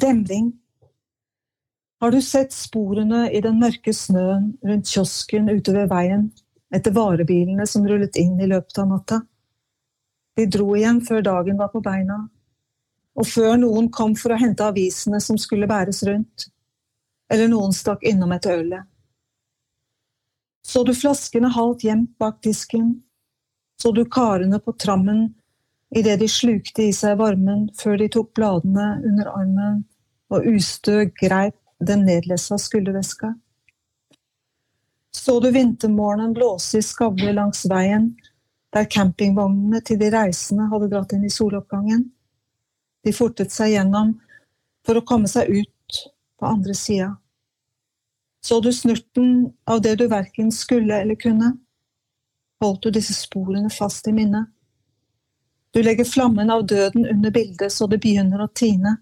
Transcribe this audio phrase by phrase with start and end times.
[0.00, 0.52] Demring.
[2.00, 6.24] Har du sett sporene i den mørke snøen rundt kiosken ute ved veien,
[6.74, 9.20] etter varebilene som rullet inn i løpet av natta?
[10.34, 12.16] De dro igjen før dagen var på beina,
[13.14, 16.48] og før noen kom for å hente avisene som skulle bæres rundt,
[17.30, 18.90] eller noen stakk innom et ølet.
[20.66, 22.96] Så du flaskene halvt gjemt bak disken,
[23.78, 25.28] så du karene på trammen
[25.94, 29.80] idet de slukte i seg varmen før de tok bladene under armen
[30.34, 33.34] og ustø greip den nedlessa skulderveska.
[35.14, 38.10] Så du vintermorgenen blåse i skavler langs veien
[38.74, 42.08] der campingvognene til de reisende hadde dratt inn i soloppgangen.
[43.06, 44.16] De fortet seg gjennom
[44.84, 46.00] for å komme seg ut
[46.40, 47.12] på andre sida.
[48.44, 51.54] Så du snurten av det du verken skulle eller kunne?
[52.60, 54.50] Holdt du disse sporene fast i minnet?
[55.74, 58.92] Du legger flammen av døden under bildet så det begynner å tine,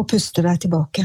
[0.00, 1.02] og puster deg tilbake.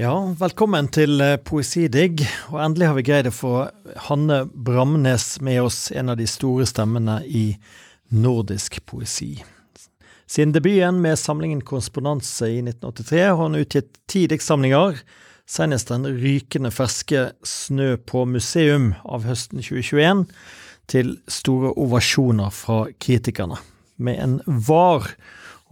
[0.00, 2.24] Ja, velkommen til eh, Poesidigg.
[2.48, 3.52] Og endelig har vi greid å få
[4.08, 7.44] Hanne Bramnes med oss, en av de store stemmene i
[8.08, 9.34] nordisk poesi.
[10.24, 14.96] Siden debuten med samlingen Konsponanse i 1983 har hun utgitt ti diktsamlinger,
[15.46, 20.26] senest den rykende ferske Snø på museum av høsten 2021,
[20.90, 23.58] til store ovasjoner fra kritikerne.
[23.96, 25.08] Med en var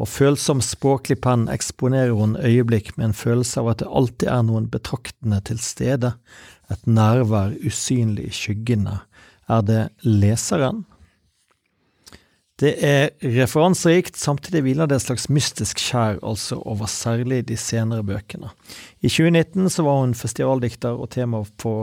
[0.02, 4.42] og følsom språklig penn eksponerer hun øyeblikk med en følelse av at det alltid er
[4.46, 6.14] noen betraktende til stede,
[6.72, 8.98] et nærvær usynlig i skyggene.
[9.46, 10.82] Er det leseren?
[12.60, 18.04] Det er referanserikt, samtidig hviler det et slags mystisk skjær altså over særlig de senere
[18.06, 18.52] bøkene.
[19.02, 21.74] I 2019 så var hun festivaldikter og tema på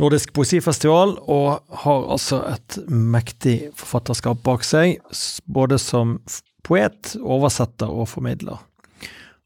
[0.00, 4.96] Nordisk poesifestival, og har altså et mektig forfatterskap bak seg,
[5.44, 6.16] både som
[6.64, 8.64] poet, oversetter og formidler.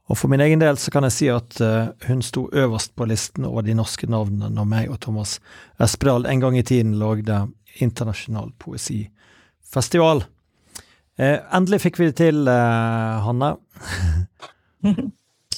[0.07, 3.09] Og For min egen del så kan jeg si at uh, hun sto øverst på
[3.11, 5.41] listen over de norske navnene når meg og Thomas
[5.83, 7.49] Espedal en gang i tiden lagde
[7.83, 10.23] Internasjonal poesifestival.
[11.17, 13.55] Uh, endelig fikk vi det til, eh, Hanne.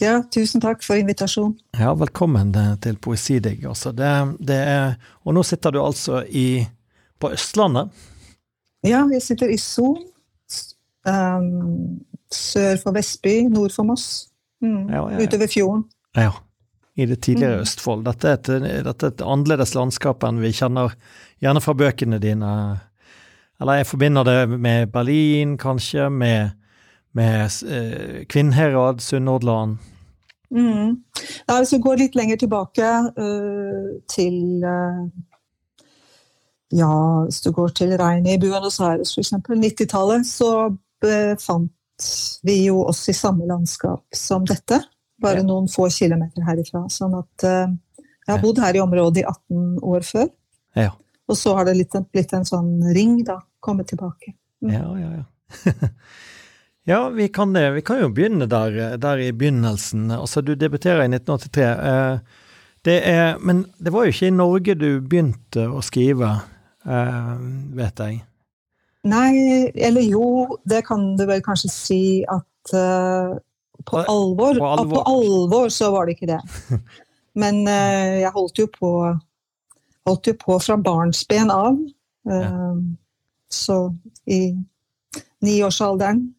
[0.07, 1.57] ja, tusen takk for invitasjonen.
[1.79, 2.53] Ja, velkommen
[2.83, 3.65] til Poesidigg.
[3.67, 3.91] Altså.
[3.91, 6.63] Det, det er, og nå sitter du altså i,
[7.19, 7.91] på Østlandet?
[8.87, 9.99] Ja, jeg sitter i Son
[11.09, 12.01] Um,
[12.35, 14.29] sør for Vestby, nord for Moss.
[14.61, 15.25] Mm, ja, ja, ja.
[15.25, 15.85] Utover fjorden.
[16.17, 16.33] Ja.
[16.99, 17.63] I det tidligere mm.
[17.63, 18.05] Østfold.
[18.09, 18.49] Dette er, et,
[18.85, 20.97] dette er, et, annerledes landskap enn vi kjenner
[21.39, 22.51] gjerne fra bøkene dine.
[23.61, 26.51] Eller jeg forbinder det med Berlin, kanskje, med,
[27.15, 29.79] med eh, Kvinnherad, Sunnhordland.
[30.51, 30.97] Mm.
[31.49, 35.09] Ja, hvis vi går litt lenger tilbake uh, til uh,
[36.73, 40.71] Ja, hvis du går til regnet i Buenos Aires, f.eks., 90-tallet, så
[41.01, 41.73] befant
[42.47, 44.81] vi jo oss i samme landskap som dette.
[45.21, 45.47] Bare ja.
[45.49, 46.85] noen få kilometer herifra.
[46.93, 50.29] Sånn at uh, jeg har bodd her i området i 18 år før.
[50.77, 50.93] Ja.
[51.29, 53.41] Og så har det blitt en, blitt en sånn ring, da.
[53.61, 54.35] Kommet tilbake.
[54.63, 54.75] Mm.
[54.75, 55.73] Ja, ja, ja.
[56.91, 57.71] ja, vi kan det.
[57.71, 60.11] Vi kan jo begynne der, der i begynnelsen.
[60.11, 61.67] Altså, du debuterer i 1983.
[61.79, 62.47] Uh,
[62.87, 66.31] det er, men det var jo ikke i Norge du begynte å skrive,
[66.87, 67.35] uh,
[67.77, 68.23] vet jeg.
[69.09, 70.25] Nei, eller jo,
[70.69, 73.37] det kan du vel kanskje si at uh,
[73.85, 74.95] på, alvor, på, alvor.
[74.95, 76.41] på alvor så var det ikke det.
[77.41, 78.93] Men uh, jeg holdt jo på
[80.09, 81.79] holdt jo på fra barnsben av.
[82.29, 82.73] Uh, ja.
[83.53, 83.95] Så
[84.27, 84.53] i
[85.41, 86.35] niårsalderen.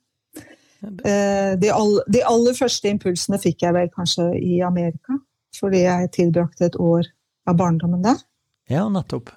[0.79, 5.17] De, all, de aller første impulsene fikk jeg vel kanskje i Amerika.
[5.59, 7.09] Fordi jeg tilbrakte et år
[7.49, 8.19] av barndommen der.
[8.69, 9.31] Ja, nettopp.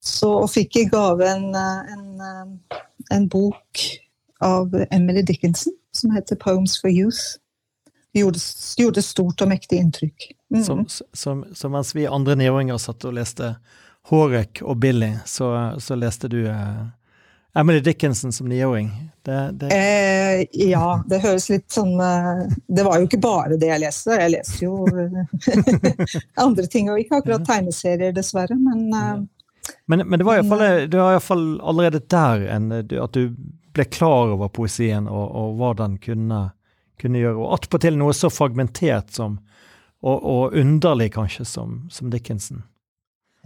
[0.00, 2.78] Så fikk i gave en, eh, en, eh,
[3.10, 3.82] en, bok
[4.40, 7.38] av Emily Dickinson som heter 'Poems for Youth'.
[8.14, 8.38] Gjorde,
[8.76, 10.32] gjorde stort og mektig inntrykk.
[10.54, 10.64] Mm.
[10.64, 13.56] Som, som, som, mens vi andre niåringer satt og leste
[14.10, 16.86] Hårek og Billy, så, så leste du eh,
[17.54, 18.90] Emily Dickinson som niåring?
[19.28, 24.16] Eh, ja, det høres litt sånn eh, Det var jo ikke bare det jeg leste.
[24.16, 24.86] Jeg leste jo
[26.46, 28.56] andre ting, og ikke akkurat tegneserier, dessverre.
[28.56, 29.12] Men ja.
[29.86, 33.34] men, men det var iallfall, det allerede der en, at du
[33.74, 36.42] ble klar over poesien og, og hva den kunne,
[37.00, 37.38] kunne gjøre.
[37.38, 39.38] Og attpåtil noe så fragmentert som,
[40.02, 42.64] og, og underlig kanskje, som, som, Dickinson.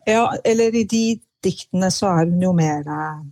[0.07, 1.05] Ja, eller i de
[1.45, 3.25] diktene så er hun jo mer eh,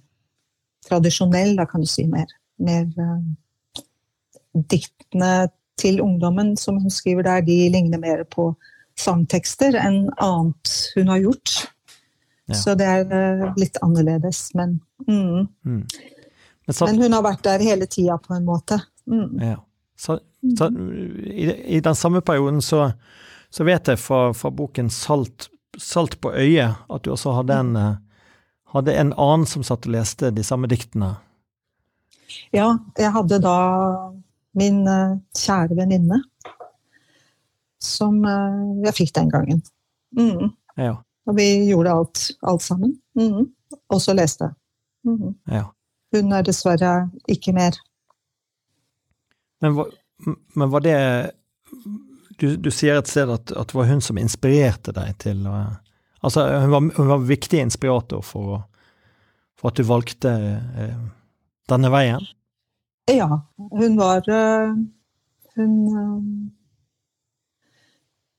[0.88, 2.06] tradisjonell, da kan du si.
[2.10, 2.30] Mer,
[2.62, 3.82] mer uh,
[4.52, 5.48] Diktene
[5.80, 8.50] til ungdommen som hun skriver der, de ligner mer på
[9.00, 11.54] sangtekster enn annet hun har gjort.
[12.52, 15.46] Så det er uh, litt annerledes, men mm.
[15.64, 15.84] Mm.
[16.70, 18.78] Så, Men hun har vært der hele tida, på en måte.
[19.10, 19.40] Mm.
[19.42, 19.56] ja.
[19.98, 20.20] så,
[20.58, 20.68] så
[21.26, 22.92] i, i den samme perioden så,
[23.50, 27.76] så vet jeg fra, fra boken Salt, Salt på øyet at du også hadde en,
[27.76, 27.94] eh,
[28.72, 31.14] hadde en annen som satt og leste de samme diktene.
[32.52, 33.56] Ja, jeg hadde da
[34.58, 36.22] min eh, kjære venninne
[37.82, 39.62] som eh, jeg fikk den gangen.
[40.16, 40.52] Mm.
[40.80, 40.96] Ja.
[41.28, 42.96] Og vi gjorde alt, alt sammen.
[43.18, 43.52] Mm.
[43.92, 44.52] Og så leste.
[45.06, 45.34] Mm.
[45.50, 45.66] ja.
[46.12, 46.92] Hun er dessverre
[47.30, 47.78] ikke mer.
[49.64, 49.78] Men,
[50.54, 50.96] men var det
[52.42, 55.56] Du, du sier et sted at, at det var hun som inspirerte deg til å
[56.22, 58.62] Altså, hun var, hun var viktig inspirator for,
[59.58, 60.96] for at du valgte eh,
[61.70, 62.26] denne veien?
[63.10, 63.28] Ja,
[63.58, 64.76] hun var øh,
[65.56, 66.22] Hun øh,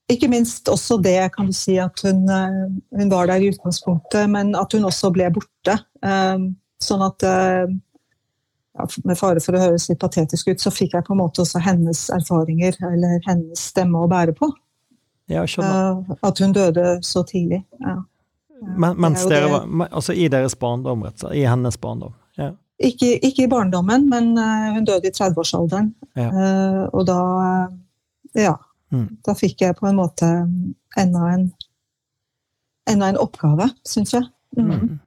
[0.09, 4.29] Ikke minst også det, kan du si, at hun, øh, hun var der i utgangspunktet,
[4.29, 5.77] men at hun også ble borte.
[6.83, 11.13] Sånn at ja, Med fare for å høres litt patetisk ut, så fikk jeg på
[11.15, 14.49] en måte også hennes erfaringer, eller hennes stemme å bære på.
[15.31, 15.43] Ja.
[15.43, 17.63] Uh, At hun døde så tidlig.
[17.79, 18.01] Ja.
[18.77, 21.39] Men, mens er dere var Altså i deres barndom, rett og slett.
[21.41, 22.13] I hennes barndom.
[22.39, 22.51] Ja.
[22.83, 25.93] Ikke, ikke i barndommen, men øh, hun døde i 30-årsalderen.
[26.15, 26.27] Ja.
[26.27, 27.19] Eh, og da
[28.35, 28.53] Ja.
[28.93, 29.17] Mm.
[29.25, 30.27] Da fikk jeg på en måte
[30.97, 31.47] enda en,
[32.89, 34.27] enda en oppgave, syns jeg.
[34.57, 34.69] Mm.
[34.69, 34.99] Mm.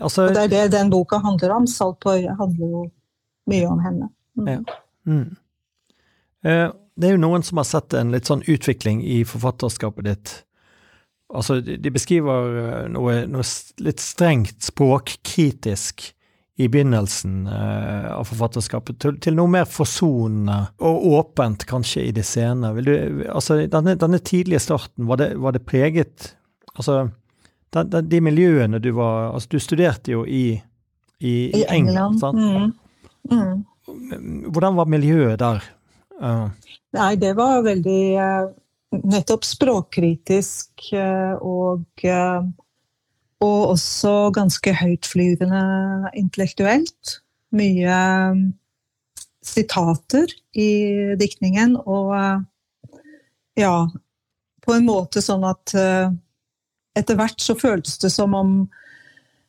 [0.00, 1.66] Altså, Og det er det den boka handler om.
[1.66, 2.90] 'Salt på øyet' handler jo
[3.46, 4.08] mye om henne.
[4.36, 4.48] Mm.
[4.48, 4.58] Ja.
[5.04, 5.36] Mm.
[6.96, 10.34] Det er jo noen som har sett en litt sånn utvikling i forfatterskapet ditt.
[11.34, 13.44] Altså, de beskriver eh, noe, noe
[13.82, 16.06] litt strengt språkkritisk
[16.56, 22.24] i begynnelsen eh, av forfatterskapet, til, til noe mer forsonende og åpent kanskje i de
[22.24, 22.72] scenene.
[22.78, 22.94] Vil du,
[23.28, 26.32] altså, denne, denne tidlige starten, var det, var det preget
[26.76, 27.06] Altså,
[27.72, 30.58] den, den, de miljøene du var Altså, du studerte jo i,
[31.20, 32.20] i, I England.
[32.20, 32.36] sant?
[32.36, 32.72] Mm.
[33.32, 34.50] Mm.
[34.52, 35.64] Hvordan var miljøet der?
[36.22, 36.48] Eh,
[36.96, 38.46] Nei, det var veldig eh,
[39.04, 42.46] nettopp språkkritisk eh, og eh,
[43.44, 45.58] og også ganske høytflyvende
[46.16, 47.18] intellektuelt.
[47.52, 47.98] Mye
[49.44, 50.70] sitater i
[51.20, 52.16] diktningen, og
[53.60, 53.74] ja
[54.64, 55.74] På en måte sånn at
[56.96, 58.56] etter hvert så føltes det som om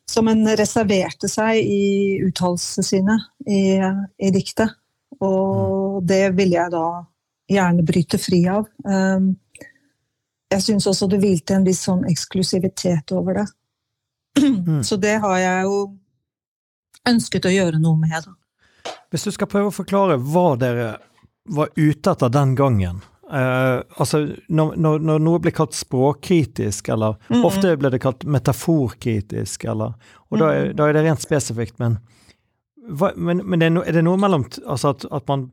[0.08, 3.16] som en reserverte seg i uttalelsene sine
[3.48, 3.76] i,
[4.20, 4.76] i diktet.
[5.24, 6.86] Og det ville jeg da
[7.48, 8.66] gjerne bryte fri av.
[8.84, 9.32] Um,
[10.52, 13.46] jeg syns også det hvilte en viss sånn eksklusivitet over det.
[14.38, 14.82] Mm.
[14.84, 15.78] Så det har jeg jo
[17.08, 18.16] ønsket å gjøre noe med.
[18.24, 18.92] Da.
[19.12, 20.88] Hvis du skal prøve å forklare hva dere
[21.48, 22.98] var ute etter den gangen
[23.32, 24.20] eh, altså
[24.52, 27.44] når, når, når noe blir kalt språkkritisk, eller mm.
[27.48, 29.94] ofte blir det kalt metaforkritisk, eller
[30.28, 30.76] Og da, er- Mhm.
[30.76, 31.98] da er det rent spesifikt, men
[32.88, 35.50] hva, men, men det er, no, er det noe mellom altså at, at man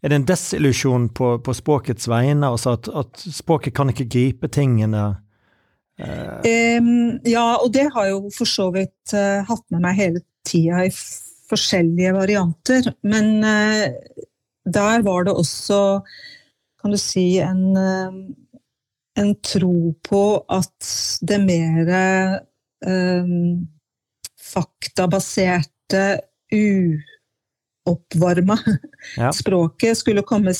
[0.00, 2.48] Er det en desillusjon på, på språkets vegne?
[2.48, 5.02] Altså at, at språket kan ikke gripe tingene
[6.00, 6.80] eh,
[7.28, 10.92] ja, og det har jo for så vidt uh, hatt med meg hele tida i
[11.50, 12.88] forskjellige varianter.
[13.06, 13.84] Men uh,
[14.64, 16.00] der var det også,
[16.80, 18.58] kan du si, en, uh,
[19.20, 20.90] en tro på at
[21.22, 21.92] det mer
[22.86, 23.68] um,
[24.54, 26.04] faktabaserte,
[27.86, 28.58] uoppvarma
[29.16, 29.32] Ja.
[29.32, 30.50] språket skulle komme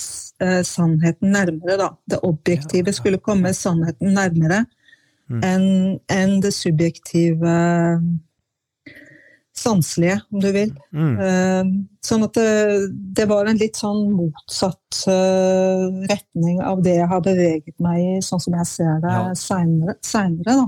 [0.40, 1.76] eh, sannheten nærmere.
[1.80, 1.88] Da.
[2.06, 4.64] Det objektive Ja, ja, skulle komme sannheten nærmere
[5.30, 5.40] Mm.
[5.42, 7.54] enn en det subjektive
[9.56, 10.72] sanselige, om du vil.
[10.92, 11.64] mm, Eh,
[12.04, 17.22] Sånn at det, det var en litt sånn motsatt eh, retning av det jeg har
[17.24, 19.32] beveget meg i, sånn som jeg ser det Ja.
[19.32, 20.44] seinere.
[20.44, 20.66] da.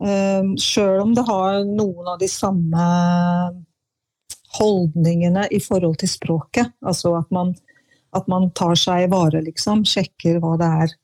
[0.00, 3.63] Eh, Sjøl om det har noen av de samme
[4.58, 6.72] holdningene i forhold til språket.
[6.86, 7.54] Altså at man,
[8.16, 9.84] at man tar seg i vare, liksom.
[9.88, 10.94] Sjekker hva det er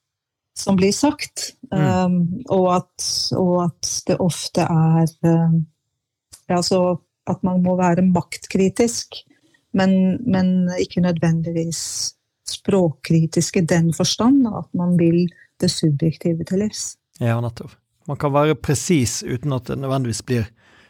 [0.61, 1.53] som blir sagt.
[1.73, 2.05] Mm.
[2.05, 2.17] Um,
[2.49, 5.59] og, at, og at det ofte er eh,
[6.51, 6.99] ja, så
[7.31, 9.21] at man må være maktkritisk,
[9.77, 11.83] men, men ikke nødvendigvis
[12.51, 15.29] språkkritisk i den forstand at man vil
[15.63, 16.97] det subjektive til livs.
[17.21, 17.77] Ja, nettopp.
[18.09, 20.49] Man kan være presis uten at det nødvendigvis blir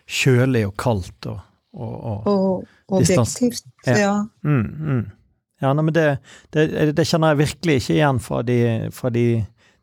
[0.08, 1.42] kjølig og kaldt og,
[1.76, 3.64] og, og Og objektivt.
[3.86, 3.96] Ja.
[3.98, 4.14] Ja.
[4.42, 5.08] mm, mm.
[5.60, 6.06] Ja, nei, men det,
[6.54, 8.60] det, det kjenner jeg virkelig ikke igjen fra de,
[8.96, 9.24] fra de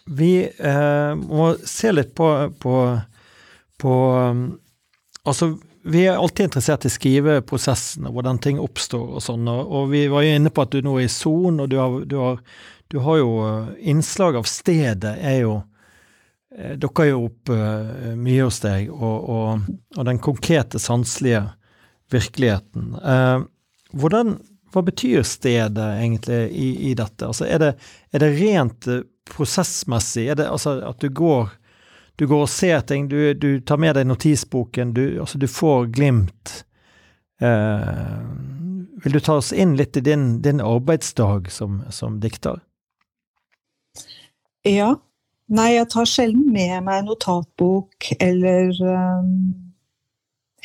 [0.05, 0.49] vi
[1.17, 3.01] må se litt på, på,
[3.81, 3.93] på
[5.27, 5.49] Altså,
[5.83, 9.47] vi er alltid interessert i skriveprosessen og hvordan ting oppstår og sånn.
[9.47, 11.97] Og vi var jo inne på at du nå er i Son, og du har,
[12.09, 12.41] du, har,
[12.91, 15.55] du har, jo eh, Innslag av stedet er jo
[16.55, 21.45] eh, dukker jo opp uh, mye hos deg, og, og, og, den konkrete, sanselige
[22.11, 22.91] virkeligheten.
[22.99, 23.47] Uh,
[23.95, 24.37] hvordan,
[24.73, 27.29] hva betyr stedet egentlig i, i dette?
[27.29, 27.71] Altså, er, det,
[28.13, 28.91] er det rent
[29.29, 30.27] prosessmessig?
[30.29, 31.53] Er det altså at du går
[32.19, 35.85] du går og ser ting, du, du tar med deg notisboken, du, altså du får
[35.95, 36.63] glimt.
[37.39, 38.17] Eh,
[39.03, 42.59] vil du ta oss inn litt i din, din arbeidsdag som, som, dikter?
[44.67, 44.97] Ja.
[45.49, 49.31] Nei, jeg tar sjelden med meg notatbok eller um,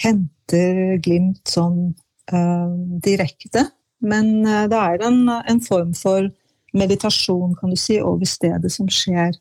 [0.02, 1.94] henter glimt sånn
[2.34, 2.74] um,
[3.06, 3.68] direkte.
[4.04, 6.26] Men uh, det er en, en form for
[6.74, 9.38] meditasjon, kan du si, over stedet som skjer.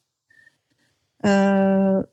[1.23, 2.03] Uh,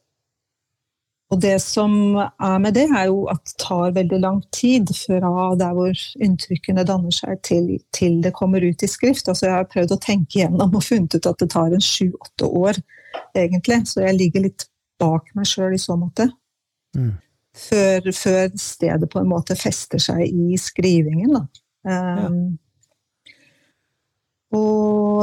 [1.30, 5.52] og det som er med det, er jo at det tar veldig lang tid fra
[5.58, 9.30] der hvor inntrykkene danner seg, til, til det kommer ut i skrift.
[9.30, 12.48] Altså jeg har prøvd å tenke gjennom og funnet ut at det tar en sju-åtte
[12.50, 12.80] år,
[13.38, 13.78] egentlig.
[13.86, 14.66] Så jeg ligger litt
[15.00, 16.26] bak meg sjøl i så måte.
[16.98, 17.12] Mm.
[17.60, 21.44] Før, før, stedet på en måte fester seg i skrivingen, da.
[21.86, 22.40] Um,
[23.22, 23.36] ja.
[24.58, 25.22] Og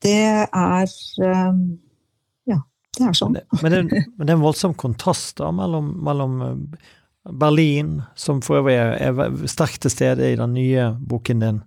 [0.00, 0.88] det er
[1.20, 1.60] um,
[2.96, 3.36] det er sånn.
[3.62, 3.82] Men det,
[4.16, 6.86] men det er en voldsom kontrast da, mellom, mellom eh,
[7.38, 11.60] Berlin, som for øvrig er, er sterkt til stede i den nye boken din,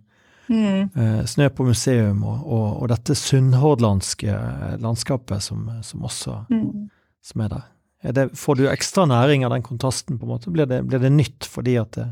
[0.49, 0.79] mm.
[0.95, 4.39] eh, 'Snø på museum', og, og, og dette sunnhordlandske
[4.81, 6.89] landskapet som, som også mm.
[7.23, 7.67] som er der.
[8.01, 10.17] Er det, får du ekstra næring av den kontrasten?
[10.17, 10.49] på en måte?
[10.49, 12.09] Blir det, blir det nytt fordi at det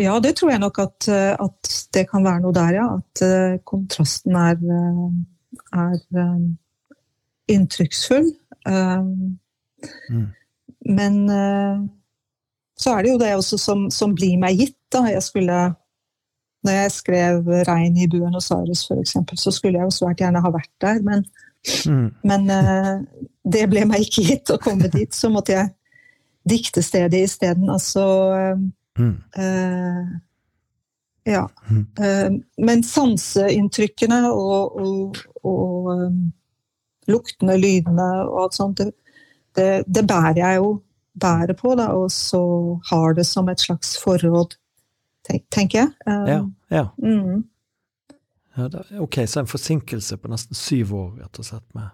[0.00, 2.84] ja, det tror jeg nok at, at, det kan være noe der, ja.
[2.96, 4.56] At kontrasten er,
[5.76, 5.98] er
[7.50, 8.32] inntrykksfull.
[8.66, 9.38] Um,
[10.10, 10.26] mm.
[10.84, 11.82] Men uh,
[12.78, 14.78] så er det jo det også som, som, blir meg gitt.
[14.92, 15.04] da.
[15.10, 15.58] Jeg skulle,
[16.66, 20.50] når jeg skrev 'Regn i Buenos Aires', f.eks., så skulle jeg jo svært gjerne ha
[20.50, 21.02] vært der.
[21.02, 21.24] Men,
[21.86, 22.08] mm.
[22.24, 22.98] men uh,
[23.44, 25.14] det ble meg ikke gitt å komme dit.
[25.14, 25.72] Så måtte jeg
[26.48, 27.70] dikte stedet isteden.
[27.70, 28.04] Altså
[28.98, 29.16] mm.
[29.38, 30.04] uh,
[31.26, 31.46] Ja.
[31.70, 32.42] Mm.
[32.58, 36.32] men sanseinntrykkene og, og, og um,
[37.10, 38.92] luktene, lydene og alt sånt, det,
[39.58, 40.74] det, det bærer jeg jo
[41.12, 42.42] bærer på, da, og så
[42.90, 44.56] har det som et slags forråd,
[45.28, 45.90] tenk, tenker jeg.
[46.06, 46.38] Um, ja,
[46.72, 46.84] ja.
[47.02, 47.42] Mm.
[48.56, 51.92] ja da, ok, så en forsinkelse på nesten syv år, rett og slett, med,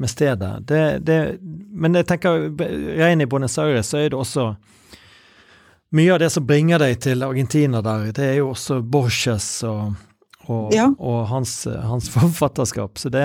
[0.00, 0.52] med stedet.
[0.68, 2.48] Det, det, men jeg tenker,
[3.02, 4.52] rein i Buenos Aires så er det også
[5.96, 9.94] mye av det som bringer deg til Argentina der, det er jo også Borges og,
[10.46, 10.88] og, ja.
[10.98, 12.98] og hans, hans, forfatterskap.
[13.00, 13.24] Så det,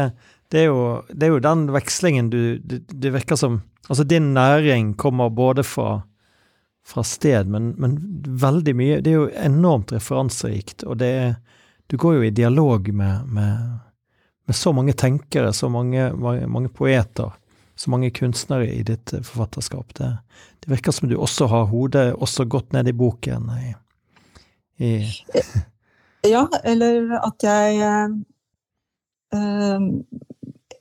[0.53, 4.33] det er, jo, det er jo, den vekslingen du det, det, virker som Altså, din
[4.33, 6.01] næring kommer både fra,
[6.87, 7.97] fra sted, men, men,
[8.39, 11.33] veldig mye Det er jo enormt referanserikt, og det er
[11.91, 13.57] Du går jo i dialog med, med,
[14.47, 16.13] med så mange tenkere, så mange,
[16.47, 17.33] mange, poeter,
[17.75, 19.93] så mange kunstnere i ditt forfatterskap.
[19.93, 20.17] Det,
[20.63, 23.51] det, virker som du også har hodet også godt ned i boken.
[23.59, 23.73] I,
[24.79, 24.93] i
[26.23, 28.09] ja, eller at jeg
[29.35, 29.81] øh,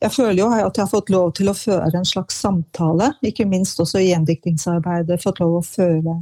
[0.03, 3.47] jeg føler jo at jeg har fått lov til å føre en slags samtale, ikke
[3.49, 5.21] minst også i gjendiktingsarbeidet.
[5.23, 6.17] Fått lov å føre,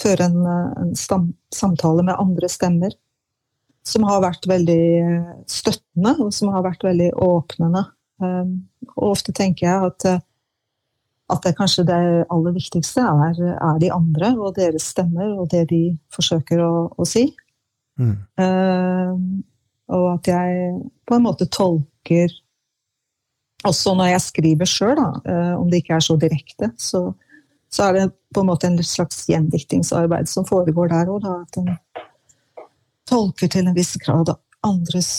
[0.00, 0.44] føre en,
[0.82, 2.94] en stam, samtale med andre stemmer.
[3.84, 4.84] Som har vært veldig
[5.50, 7.82] støttende, og som har vært veldig åpnende.
[8.22, 8.54] Um,
[8.94, 10.06] og ofte tenker jeg at,
[11.34, 11.98] at det kanskje det
[12.32, 15.82] aller viktigste er, er, de andre og deres stemmer og det de
[16.14, 17.26] forsøker å, å si.
[18.00, 18.14] Mm.
[18.40, 19.12] Uh,
[19.94, 20.72] og at jeg
[21.04, 22.32] på en måte tolker
[23.68, 27.06] også når jeg skriver sjøl, eh, om det ikke er så direkte, så,
[27.72, 31.28] så, er det på en måte en slags gjendiktingsarbeid som foregår der òg.
[31.44, 31.74] At en
[33.08, 34.32] tolker til en viss grad
[34.64, 35.12] andres,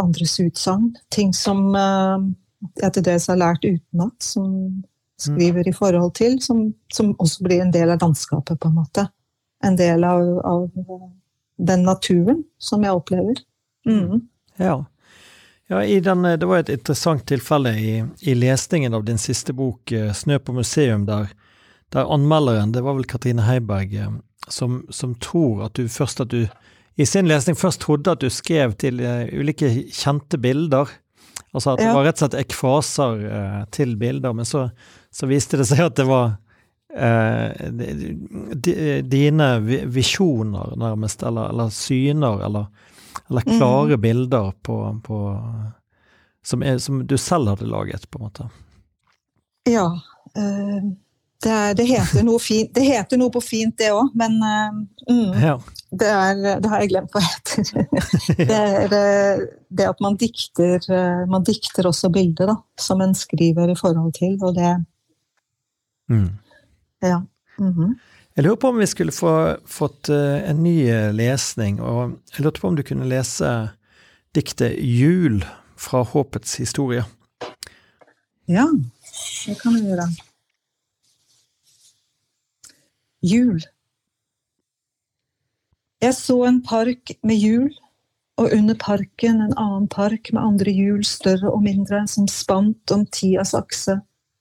[0.00, 0.92] andres utsagn.
[1.12, 2.20] Ting som uh,
[2.80, 4.50] jeg til dels har lært utenat, som
[5.20, 9.06] skriver i forhold til, som, som, også blir en del av landskapet, på en måte.
[9.64, 10.68] En del av, av
[11.60, 13.42] den naturen som jeg opplever.
[13.88, 14.22] Mm.
[14.60, 14.78] Ja.
[15.70, 20.38] Ja, den, Det var et interessant tilfelle i, i, lesningen av din siste bok, 'Snø
[20.38, 21.30] på museum', der,
[21.94, 23.94] der anmelderen, det var vel Katrine Heiberg,
[24.48, 26.48] som, som, tror at du først at du
[26.98, 28.98] i sin lesning først trodde at du skrev til
[29.32, 30.90] ulike kjente bilder.
[31.54, 31.86] Altså at ja.
[31.86, 33.22] det var rett og slett ekvaser
[33.70, 34.68] til bilder, men så,
[35.10, 36.34] så, viste det seg at det var
[36.98, 37.50] uh,
[39.06, 39.48] dine
[39.86, 42.66] visjoner, nærmest, eller, eller syner, eller,
[43.30, 44.00] eller klare mm.
[44.00, 45.18] bilder på, på
[46.42, 48.48] som, er, som, du selv hadde laget, på en måte.
[49.68, 49.86] Ja.
[50.38, 50.90] Øh,
[51.44, 54.80] det, er, det, heter noe fint, det heter noe på fint, det òg, men øh,
[55.08, 55.54] mm, ja.
[55.92, 57.70] det, er, det, har jeg glemt hva heter.
[58.50, 60.90] det er eh, det at man dikter,
[61.30, 64.76] man dikter også bilder, da, som en skriver i forhold til, og det
[66.10, 66.30] mm.
[67.02, 67.20] Ja.
[67.58, 67.92] Mm -hmm.
[68.36, 69.32] Jeg lurer på om vi skulle få,
[69.66, 73.50] fått en ny lesning, og jeg lurte på om du kunne lese
[74.34, 75.42] diktet 'Jul'
[75.76, 77.04] fra Håpets historie.
[78.48, 78.66] Ja,
[79.46, 80.08] det kan vi gjøre.
[83.22, 83.60] Jul.
[86.00, 87.68] Jeg så en park med hjul,
[88.40, 93.04] og under parken en annen park med andre hjul, større og mindre, som spant om
[93.12, 93.98] tidas akse.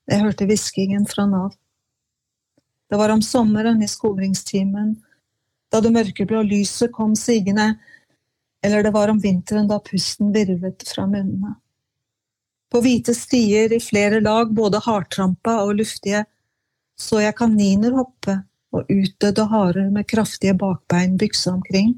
[0.08, 1.51] Jeg hørte hviskingen fra Nav.
[2.89, 4.96] Det var om sommeren i skogringstimen,
[5.72, 7.75] da det mørkeblå lyset kom sigende,
[8.65, 11.55] eller det var om vinteren da pusten virvet fra munnene.
[12.69, 16.25] På hvite stier i flere lag, både hardtrampa og luftige,
[17.00, 18.41] så jeg kaniner hoppe,
[18.74, 21.96] og utdødde harer med kraftige bakbein byksa omkring.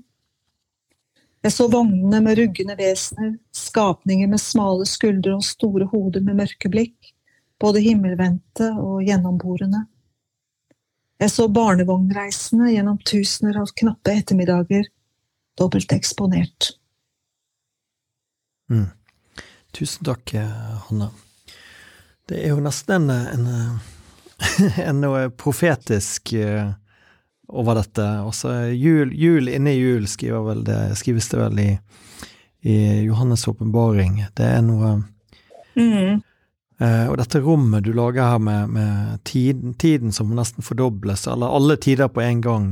[1.44, 6.70] Jeg så vognene med ruggende vesener, skapninger med smale skuldre og store hoder med mørke
[6.72, 7.12] blikk,
[7.60, 9.84] både himmelvendte og gjennomborende.
[11.22, 14.88] Jeg så barnevognreisende gjennom tusener av knappe ettermiddager,
[15.60, 16.72] dobbelt eksponert.
[18.72, 18.88] Mm.
[19.78, 20.34] Tusen takk,
[20.88, 21.12] Hanne.
[22.26, 23.80] Det er jo nesten en, en
[24.88, 26.34] enn noe profetisk
[27.52, 28.08] over dette.
[28.26, 31.70] Også jul, jul inni jul skriver vel det, skrives det vel i,
[32.66, 34.24] i Johannes' åpenbaring.
[34.34, 34.96] Det er noe
[35.78, 36.22] mm.
[36.82, 41.54] Uh, Og dette rommet du lager her med, med tiden, tiden, som nesten fordobles, eller
[41.54, 42.72] alle tider på en gang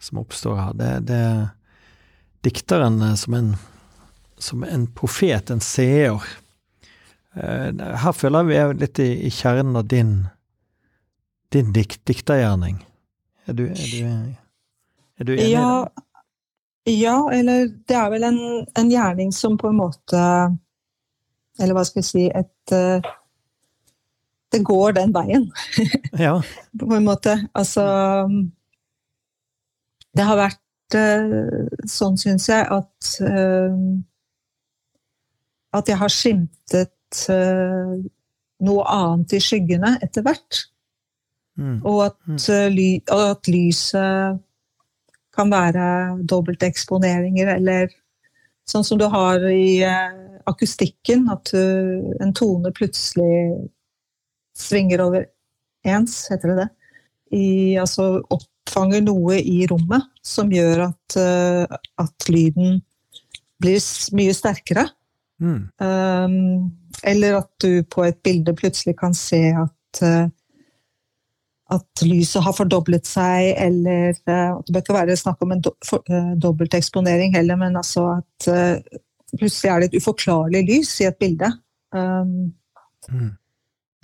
[0.00, 1.46] som oppstår her, det, det er
[2.46, 3.48] dikteren eh, som en,
[4.38, 6.22] som en profet, en seer.
[7.34, 10.12] Uh, her føler vi litt i, i kjernen av din
[11.48, 12.86] din dikt, diktergjerning.
[13.48, 14.34] Er du, er du,
[15.18, 16.96] er du enig ja, i det?
[16.98, 18.40] Ja, eller det er vel en,
[18.76, 20.20] en, gjerning som på en måte
[21.60, 22.74] Eller hva skal jeg si et
[24.52, 25.50] Det går den veien.
[26.26, 26.38] ja.
[26.78, 27.36] på en måte.
[27.54, 27.84] Altså
[30.16, 33.76] Det har vært uh, sånn, syns jeg, at uh,
[35.76, 36.94] At jeg har skimtet
[38.58, 40.58] noe annet i skyggene etter hvert.
[41.58, 41.78] Mm.
[41.88, 42.38] Og at, mm.
[43.14, 44.40] og, at, lyset
[45.36, 45.84] kan være
[46.28, 47.88] dobbelteksponeringer, eller
[48.68, 49.80] sånn som du har i
[50.48, 53.68] akustikken, at du, en tone plutselig
[54.58, 55.26] svinger over
[55.86, 56.68] ens, heter det det?
[57.38, 57.46] I,
[57.80, 62.80] altså oppfanger noe i rommet som gjør at, uh, at lyden
[63.60, 63.82] blir
[64.16, 64.86] mye sterkere.
[65.38, 65.60] Mm.
[65.78, 66.38] Um,
[67.06, 70.02] eller at du på et bilde plutselig kan se at
[71.68, 75.74] at lyset har fordoblet seg, eller uh, Det bør ikke være snakk om en do,
[75.84, 79.00] for, uh, dobbelteksponering heller, men altså at uh,
[79.36, 81.50] plutselig er det et uforklarlig lys i et bilde.
[81.92, 82.54] Um,
[83.12, 83.30] mm.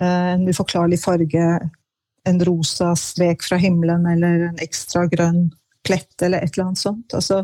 [0.03, 1.45] En uforklarlig farge,
[2.25, 5.47] en rosa strek fra himmelen eller en ekstra grønn
[5.85, 7.13] plett eller et eller annet sånt.
[7.13, 7.43] Altså,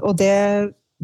[0.00, 0.36] og det,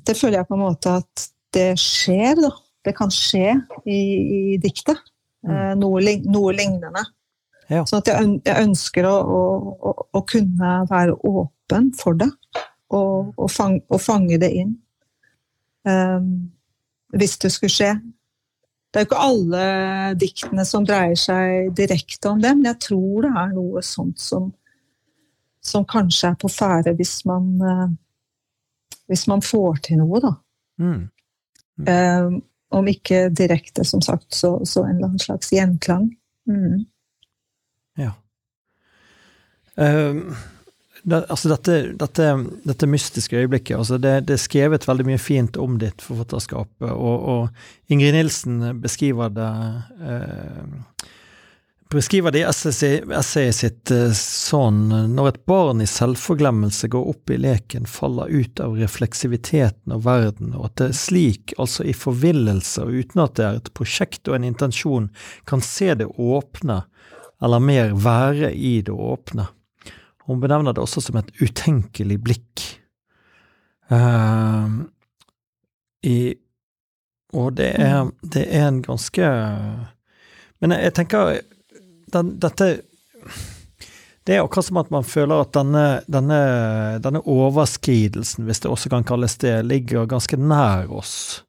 [0.00, 2.54] det, føler jeg på en måte at det skjer, da.
[2.86, 3.52] Det kan skje
[3.84, 5.00] i, i diktet.
[5.46, 5.78] Mm.
[5.82, 7.04] Noe, noe lignende.
[7.70, 7.82] Ja.
[7.86, 12.30] Sånn at jeg, ønsker å, å, å, kunne være åpen for det.
[12.94, 14.76] Og, og, fang, og fange det inn.
[15.86, 16.52] Um,
[17.14, 17.90] hvis det skulle skje.
[18.96, 19.64] Det er jo ikke alle
[20.16, 24.46] diktene som dreier seg direkte om det, men jeg tror det er noe sånt som,
[25.60, 27.90] som kanskje er på ferde hvis man uh,
[29.06, 30.32] hvis man får til noe, da.
[30.82, 31.08] Mm.
[31.76, 31.88] Mm.
[31.88, 32.36] Um,
[32.76, 36.08] om ikke direkte, som sagt, så, så en eller annen slags gjenklang.
[36.50, 36.86] Mm.
[38.00, 38.12] Ja.
[39.76, 40.34] Uh,
[41.06, 42.24] det, altså dette, dette,
[42.66, 47.28] dette, mystiske øyeblikket altså det, det, er skrevet veldig mye fint om ditt forfatterskap, og,
[47.30, 49.50] og Ingrid Nilsen beskriver det
[50.02, 51.04] eh,
[51.94, 57.38] beskriver det i essayet sitt eh, sånn når et barn i selvforglemmelse går opp i
[57.38, 62.82] leken, faller ut av refleksiviteten og verden, og at det er slik, altså i forvillelse
[62.82, 65.10] og uten at det er et prosjekt og en intensjon,
[65.46, 66.82] kan se det åpne,
[67.44, 69.46] eller mer være i det åpne.
[70.26, 72.64] Hun benevner det også som et utenkelig blikk.
[73.90, 74.82] Uh,
[76.02, 76.34] i,
[77.34, 79.28] og det er, det er en ganske
[80.58, 81.36] Men jeg, jeg tenker
[82.14, 82.70] den, dette
[84.26, 86.38] det er akkurat som at man føler at denne, denne,
[86.98, 91.44] denne, overskridelsen, hvis det også kan kalles det, ligger ganske nær oss.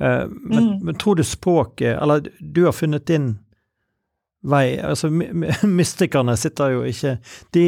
[0.00, 0.78] Uh, men, mm.
[0.86, 3.34] men, tror du språket Eller du har funnet din
[4.42, 5.10] vei Altså,
[5.80, 7.18] mystikerne sitter jo ikke
[7.52, 7.64] De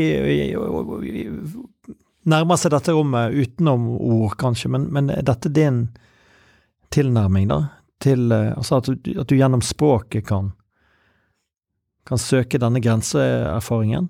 [2.24, 5.88] nærmer seg dette rommet utenom ord, kanskje, men, men er dette din
[6.94, 7.60] tilnærming, da?
[8.02, 10.52] Til, eh, altså at du, at du gjennom språket kan
[12.06, 14.08] kan søke denne grenseerfaringen?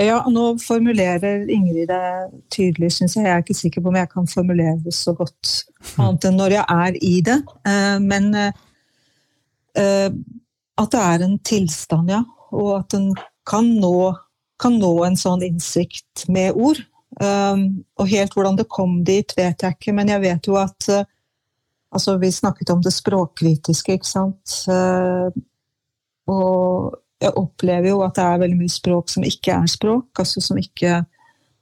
[0.00, 2.06] Ja, nå formulerer Ingrid det
[2.50, 3.26] tydelig, syns jeg.
[3.28, 5.52] Jeg er ikke sikker på om jeg kan formulere det så godt
[6.02, 7.36] annet enn når jeg er i det.
[7.70, 10.08] Eh, men eh,
[10.80, 12.22] at det er en tilstand, ja.
[12.54, 13.12] Og at en
[13.48, 14.14] kan nå,
[14.60, 16.80] kan nå en sånn innsikt med ord.
[17.20, 20.94] Um, og helt hvordan det kom dit, vet jeg ikke, men jeg vet jo at
[21.94, 24.54] Altså, vi snakket om det språkkritiske, ikke sant.
[26.26, 30.42] Og jeg opplever jo at det er veldig mye språk som ikke er språk, altså
[30.44, 31.02] som ikke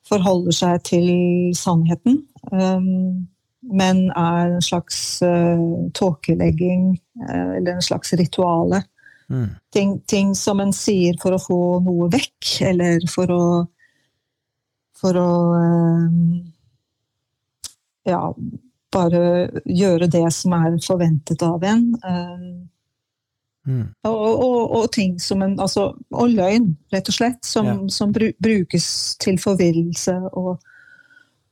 [0.08, 1.10] forholder seg til
[1.56, 2.22] sannheten.
[2.50, 3.28] Um,
[3.62, 8.82] men er en slags uh, tåkelegging, uh, eller en slags rituale.
[9.32, 9.50] Mm.
[9.72, 13.44] Ting, ting, som en sier for å få noe vekk, eller for å
[15.02, 16.42] For å um,
[18.06, 18.20] Ja,
[18.92, 19.22] bare
[19.64, 21.88] gjøre det som er forventet av en.
[22.04, 22.68] Um,
[23.66, 23.94] Mm.
[24.02, 27.76] Og, og, og, ting som en altså, Og løgn, rett og slett, som, ja.
[27.94, 28.86] som brukes
[29.22, 30.56] til forvirrelse og,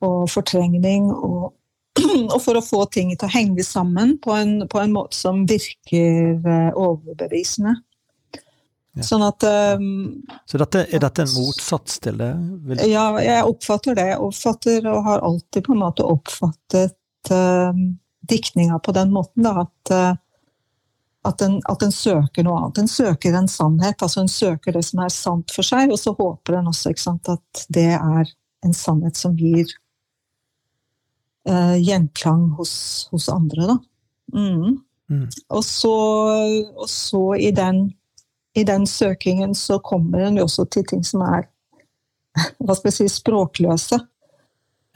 [0.02, 1.06] og fortrengning.
[1.14, 1.52] Og,
[2.33, 5.44] og, for å få ting til å henge sammen på en, på en måte som
[5.48, 7.76] virker uh, overbevisende.
[8.98, 9.05] Ja.
[9.07, 9.44] Sånn at
[9.79, 12.31] um, Så dette, er dette en motsats til det?
[12.66, 12.81] Vil...
[12.90, 14.09] Ja, jeg oppfatter det.
[14.11, 17.85] Jeg oppfatter og har alltid på en måte oppfattet uh,
[18.31, 19.46] diktninga på den måten.
[19.46, 20.18] Da, at uh,
[21.22, 22.79] at en, at en, søker noe annet.
[22.81, 24.03] En søker en sannhet.
[24.03, 27.29] altså En søker det som er sant for seg, og så håper en også sant,
[27.29, 28.31] at det er
[28.64, 29.68] en sannhet som gir
[31.48, 33.66] uh, gjenklang hos, hos, andre.
[33.66, 33.79] Da.
[34.35, 34.76] Mm.
[35.11, 35.26] Mm.
[35.48, 35.94] Og, så,
[36.76, 37.88] og, så, i den,
[38.55, 41.48] i den søkingen så kommer en jo også til ting som er
[42.62, 43.98] hva skal jeg si, språkløse.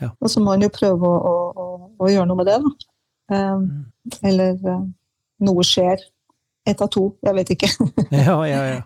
[0.02, 0.11] Ja.
[0.20, 2.90] Og så må en jo prøve å, å, å, gjøre noe med det, da.
[3.35, 4.16] Um, mm.
[4.28, 4.83] Eller uh,
[5.46, 6.02] noe skjer
[6.68, 7.09] ett av to.
[7.24, 7.70] Jeg vet ikke.
[8.24, 8.83] ja, ja, ja.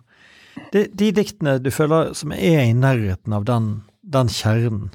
[0.73, 3.69] De, de, diktene du føler som er i nærheten av den,
[4.03, 4.91] den kjernen,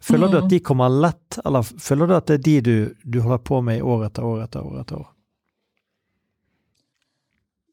[0.00, 0.32] føler mm.
[0.32, 3.42] du at de kommer lett, eller føler du at det er de du, du holder
[3.44, 5.08] på med i år etter år etter år etter år?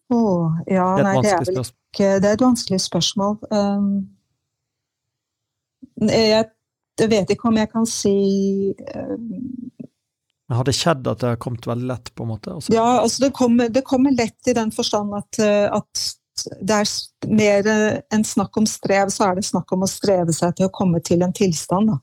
[0.09, 3.33] Oh, ja, det nei, det er ikke Det er et vanskelig spørsmål.
[3.51, 3.89] Um,
[6.07, 6.45] jeg,
[6.99, 8.13] jeg, vet ikke om jeg kan si
[8.95, 9.73] um,
[10.47, 12.13] men Har det skjedd at det har kommet veldig lett?
[12.15, 12.53] på en måte?
[12.53, 12.71] Også?
[12.71, 16.05] Ja, altså det kommer, det kommer, lett i den forstand at, eh, at,
[16.61, 17.67] det er mer
[18.13, 21.01] enn snakk om strev, så er det snakk om å streve seg til å komme
[21.03, 21.89] til en tilstand.
[21.89, 21.97] da.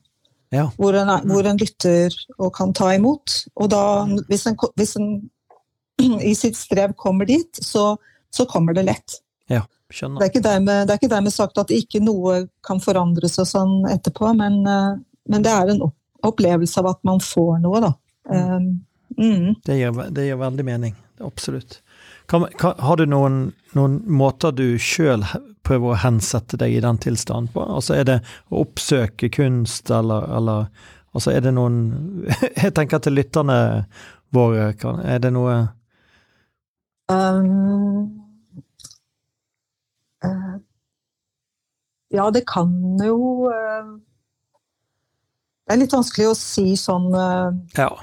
[0.53, 0.67] Ja.
[0.77, 3.33] Hvor, en, hvor, en, lytter og kan ta imot.
[3.55, 3.81] Og da,
[4.29, 5.09] hvis en, hvis en
[6.31, 7.95] i sitt strev kommer dit, så,
[8.33, 9.19] så kommer det lett.
[9.51, 10.21] Ja, skjønner.
[10.21, 13.49] Det er, ikke dermed, det er ikke dermed sagt at ikke noe kan forandre seg
[13.49, 14.91] sånn etterpå, men, eh,
[15.31, 15.85] men det er en
[16.25, 17.93] opplevelse av at man får noe, da.
[18.25, 18.69] Um,
[19.17, 19.49] mm.
[19.65, 20.95] det, gir, det, gir, veldig mening.
[21.23, 21.79] Absolutt.
[22.27, 25.25] Kan, kan, har du noen, noen måter du sjøl
[25.65, 27.63] prøver å hensette deg i den tilstanden på?
[27.77, 30.69] Altså Er det å oppsøke kunst, eller, eller
[31.13, 31.79] altså er det noen
[32.63, 33.59] Jeg tenker til lytterne
[34.35, 35.59] våre, kan, er det noe
[37.11, 38.09] um,
[40.25, 40.57] uh,
[42.15, 42.73] Ja, det kan
[43.05, 43.93] jo uh,
[45.65, 47.93] Det er litt vanskelig å si sånn uh, ja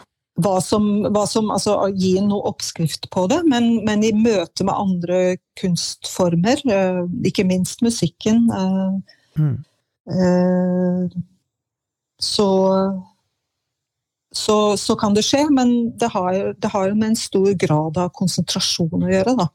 [0.42, 4.74] hva som, hva som altså, Gi noe oppskrift på det, men, men, i møte med
[4.74, 5.20] andre
[5.60, 8.98] kunstformer, uh, ikke minst musikken, uh,
[9.38, 9.56] mm.
[10.12, 11.16] uh,
[12.22, 12.50] så,
[14.32, 18.12] så, så kan det skje, men det har, det har med en stor grad av
[18.16, 19.36] konsentrasjon å gjøre.
[19.40, 19.48] da.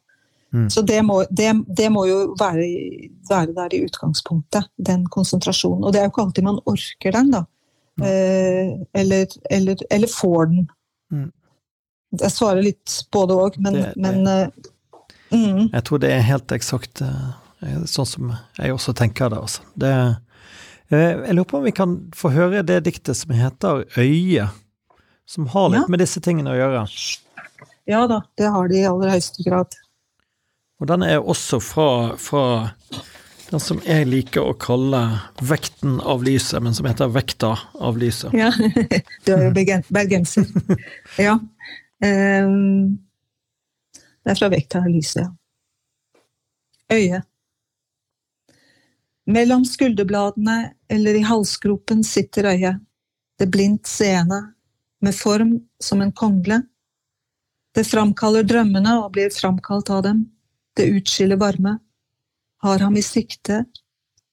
[0.54, 0.70] Mm.
[0.72, 2.66] Så det må, det, det må jo være,
[3.30, 5.84] være, der i utgangspunktet, den konsentrasjonen.
[5.84, 7.44] Og det er jo ikke alltid man orker den, da.
[7.98, 10.68] Eh, eller, eller, eller, får den.
[11.14, 11.32] Mm.
[12.22, 14.74] Jeg svarer litt både òg, men, det, det, men uh,
[15.32, 15.70] Mm.
[15.74, 19.42] Jeg tror det er helt eksakt eh, sånn som jeg også tenker det.
[19.44, 19.66] Altså.
[19.76, 24.48] det eh, jeg lurer på om vi kan få høre det diktet som heter Øye,
[25.28, 25.92] som har litt Ja.
[25.92, 26.86] med disse tingene å gjøre.
[27.88, 29.76] Ja da, det har de i aller høyeste grad.
[30.80, 32.44] Og den er også fra, fra
[33.52, 35.02] den som jeg liker å kalle
[35.40, 38.34] Vekten av lyset, men som heter Vekta av lyset.
[38.36, 38.52] Ja.
[39.26, 40.48] Du er jo bergenser.
[41.20, 41.38] Ja.
[42.04, 42.98] Ehm,
[44.24, 45.32] det er fra vekta av lyset, ja.
[46.94, 47.26] Øyet.
[49.28, 52.84] Mellom skulderbladene eller i halsgropen sitter øyet.
[53.38, 54.54] Det blindt seende,
[55.02, 56.62] med form som en kongle.
[57.76, 60.24] Det framkaller drømmene og blir framkalt av dem.
[60.78, 61.76] Det utskiller varme.
[62.64, 63.66] Har ham i sikte.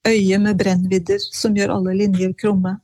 [0.09, 2.79] Øye med brennvidder som gjør alle linjer krumme.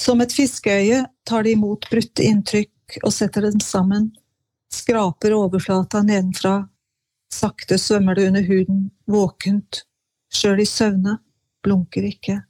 [0.00, 4.10] Som et fiskeøye tar de imot brutte inntrykk og setter dem sammen.
[4.72, 6.56] Skraper overflata nedenfra.
[7.32, 9.84] Sakte svømmer det under huden, våkent.
[10.34, 11.18] Sjøl i søvne.
[11.64, 12.42] Blunker ikke.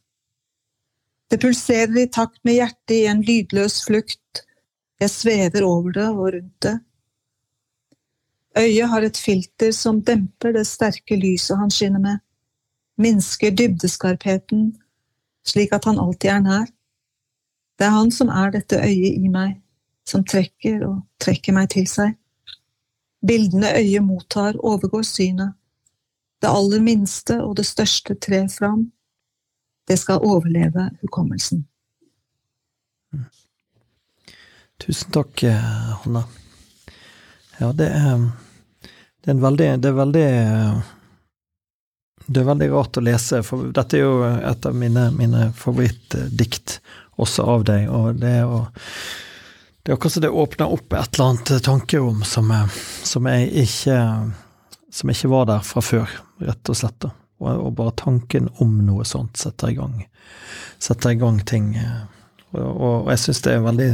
[1.30, 4.44] Det pulserer i takt med hjertet i en lydløs flukt.
[5.00, 6.74] Jeg svever over det og rundt det.
[8.58, 12.18] Øyet har et filter som demper det sterke lyset han skinner med.
[12.98, 14.76] Minsker dybdeskarpheten,
[15.46, 16.66] slik at han alltid er nær.
[17.78, 19.56] Det er han som er dette øyet i meg,
[20.06, 22.14] som trekker og trekker meg til seg.
[23.26, 25.54] Bildene øyet mottar, overgår synet.
[26.42, 28.92] Det aller minste og det største trer fram.
[29.88, 31.66] Det skal overleve hukommelsen.
[34.80, 36.22] Tusen takk, eh, Hanna.
[37.60, 38.30] Ja, det er,
[39.24, 40.28] det er veldig Det er veldig
[42.26, 46.78] Det er veldig rart å lese, for dette er jo et av mine, mine favorittdikt
[47.20, 48.64] også av deg, og det er jo
[49.84, 52.48] det er akkurat som det åpner opp et eller annet tankerom som,
[53.04, 53.98] som ikke
[54.88, 56.08] som ikke var der fra før,
[56.40, 57.04] rett og slett.
[57.04, 59.98] Og, og bare tanken om noe sånt setter i gang
[60.78, 61.78] setter i gang ting.
[62.50, 63.90] Og, og, og jeg syns det er en veldig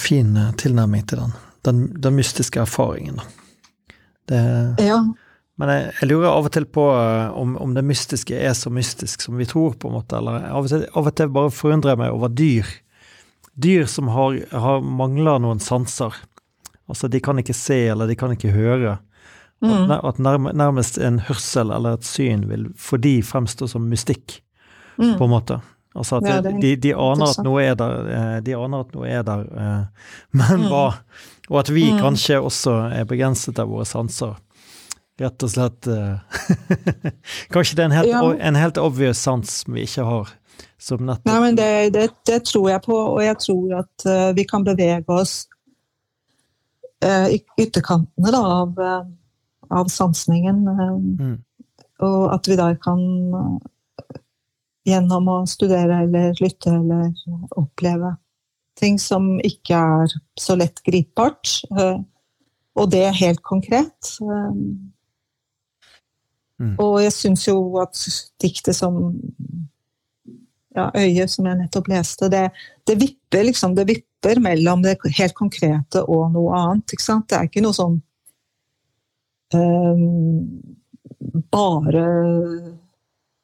[0.00, 1.34] fin tilnærming til den.
[1.64, 3.43] Den, den mystiske erfaringen, da.
[4.30, 4.40] Det,
[4.84, 4.98] Ja,
[5.56, 8.70] men jeg, jeg lurer av og til på eh, om, om det mystiske er så
[8.74, 10.16] mystisk som vi tror, på en måte.
[10.18, 12.66] Eller av og til, av og til bare forundrer jeg meg over dyr.
[13.54, 16.14] Dyr som har, har mangler noen sanser.
[16.90, 18.98] Altså, de kan ikke se, eller de kan ikke høre.
[19.64, 19.88] Mm.
[19.94, 24.40] at nærmest en hørsel eller et syn vil for de fremstå som mystikk,
[24.98, 25.16] Mm.
[25.18, 25.56] på en måte.
[25.96, 29.08] Altså at de, de, de aner at noe er der, eh, de aner at noe
[29.10, 30.04] er der, eh,
[30.38, 30.68] men Mm.
[30.70, 30.84] hva?
[31.50, 32.00] Og at vi Mm.
[32.00, 34.36] kanskje også er begrenset av våre sanser.
[35.20, 36.18] Rett og slett eh,
[37.54, 38.22] Kanskje det er en helt, Ja.
[38.48, 40.32] en helt obvious sans vi ikke har,
[40.78, 44.32] som nettopp Nei, men det, det, det tror jeg på, og jeg tror at uh,
[44.34, 45.46] vi kan bevege oss
[47.04, 49.04] uh, i ytterkantene da, av, uh,
[49.70, 50.64] av sansningen.
[51.20, 51.36] Mm.
[52.02, 53.00] Og at vi der kan
[54.84, 57.12] gjennom å studere eller lytte eller
[57.56, 58.16] oppleve
[58.80, 61.60] ting som ikke er så lett gripbart.
[61.78, 61.98] eh,
[62.76, 64.16] Og det er helt konkret.
[64.22, 64.52] eh,
[66.60, 66.76] Mm.
[66.78, 67.98] Og jeg syns jo at
[68.42, 68.98] diktet som
[70.74, 72.48] ja, Øyet, som jeg nettopp leste, det,
[72.86, 76.94] det vipper liksom, det vipper mellom det helt konkrete og noe annet.
[76.94, 77.28] Ikke sant?
[77.30, 78.00] Det er ikke noe sånn
[79.54, 80.48] um,
[81.54, 82.06] bare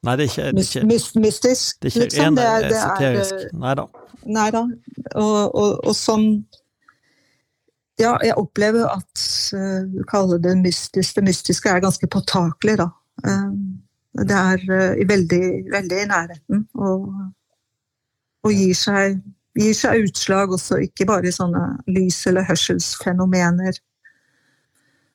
[0.03, 1.81] Nei, det er ikke, det er ikke, Myst, mystisk.
[1.81, 2.35] det er ikke liksom.
[2.39, 3.53] Det er- det er, esoterisk.
[3.53, 3.85] Nei da.
[4.25, 4.61] Nei da.
[5.15, 6.27] Og, og, og sånn
[8.01, 9.21] Ja, jeg opplever at
[9.53, 11.15] uh, du kaller det mystisk.
[11.15, 12.87] Det mystiske er ganske påtakelig, da.
[13.27, 13.51] Uh,
[14.25, 15.43] det er uh, veldig,
[15.75, 16.63] veldig i nærheten.
[16.81, 17.05] Og,
[18.43, 19.19] og gir, seg,
[19.59, 21.61] gir seg utslag også, ikke bare i sånne
[21.93, 23.77] lys- eller hørselsfenomener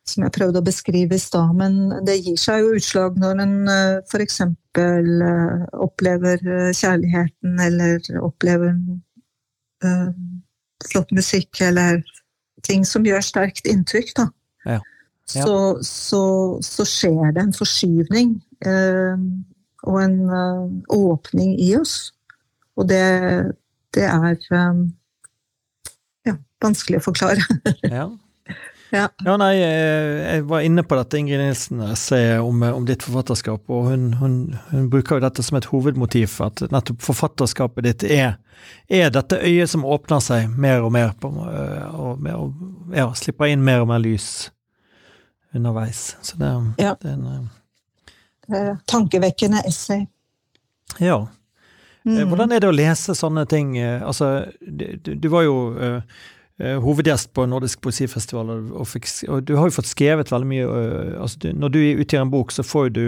[0.07, 3.57] som jeg prøvde å beskrive i stad, men det gir seg jo utslag når en
[3.69, 4.43] uh, f.eks.
[4.77, 8.75] Uh, opplever uh, kjærligheten, eller opplever
[9.85, 10.11] uh,
[10.91, 12.03] flott musikk, eller
[12.67, 14.29] ting som gjør sterkt inntrykk, da.
[14.67, 14.81] Ja.
[15.35, 15.43] Ja.
[15.43, 16.23] Så, så,
[16.63, 19.17] så skjer det en forskyvning uh,
[19.87, 22.13] og en uh, åpning i oss.
[22.79, 23.03] Og det,
[23.97, 24.85] det er um,
[26.29, 27.43] ja, vanskelig å forklare.
[27.97, 28.07] Ja.
[28.93, 29.09] Ja.
[29.25, 33.89] Ja, nei, jeg jeg var inne på dette Ingrid Nilsen-essayet om, om ditt forfatterskap, og
[33.91, 34.37] hun, hun,
[34.71, 38.37] hun bruker jo dette som et hovedmotiv, at nettopp forfatterskapet ditt er,
[38.89, 43.09] er dette øyet som åpner seg mer og mer, på, øh, og, mer og ja,
[43.19, 44.51] slipper inn mer og mer lys
[45.55, 46.17] underveis.
[46.23, 46.95] Så det, Ja.
[47.03, 47.51] det er en
[48.55, 50.07] Eh, Tankevekkende essay.
[51.01, 51.17] Ja.
[51.23, 51.27] Eh,
[52.23, 52.29] Mm.
[52.31, 53.77] Hvordan er det å lese sånne ting?
[53.79, 54.85] eh, Altså, du,
[55.17, 56.03] du- var jo eh, uh,
[56.57, 60.67] hovedgjest på Nordisk poesifestival, og, fikk, og, du har jo fått skrevet veldig mye.
[60.67, 63.03] Uh, altså du, når du utgir en bok, så får du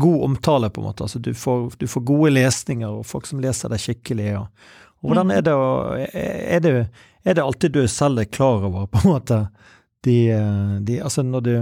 [0.00, 1.06] god omtale, på en måte.
[1.06, 4.32] Altså du får, du får gode lesninger, og folk som leser deg skikkelig.
[4.40, 5.54] Og, og hvordan er det,
[6.14, 6.74] er det,
[7.22, 9.44] er det alltid du selv er klar over, på en måte,
[10.06, 10.16] de,
[10.86, 11.54] de Altså når du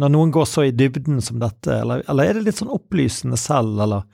[0.00, 3.36] når noen går så i dybden som dette, eller, eller er det litt sånn opplysende
[3.36, 4.06] selv, eller?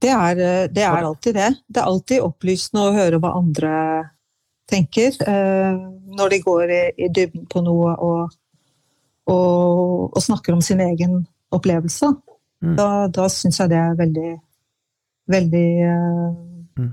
[0.00, 1.48] Det er, det er, alltid det.
[1.68, 3.70] Det er alltid opplysende å høre hva andre
[4.70, 5.16] tenker.
[5.26, 5.80] Eh,
[6.16, 8.32] når de går i, dybden på noe og,
[9.30, 11.20] og, og, snakker om sin egen
[11.54, 12.10] opplevelse.
[12.60, 12.74] Mm.
[12.78, 14.30] Da, da syns jeg det er veldig,
[15.32, 16.26] veldig uh,
[16.80, 16.90] mm.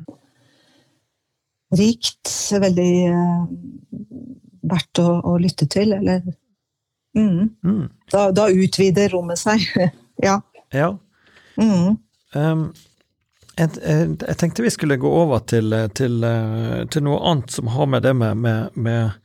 [1.82, 2.34] rikt.
[2.68, 3.48] Veldig uh,
[4.68, 6.24] verdt å, å, lytte til, eller
[7.18, 7.50] mm.
[7.64, 7.84] mm.
[8.14, 9.66] Da, da, utvider rommet seg.
[10.28, 10.40] ja.
[10.76, 10.94] ja.
[11.58, 12.70] Um,
[13.58, 16.22] jeg, jeg, tenkte vi skulle gå over til, til,
[16.94, 19.18] til, noe annet som har med det med, med, med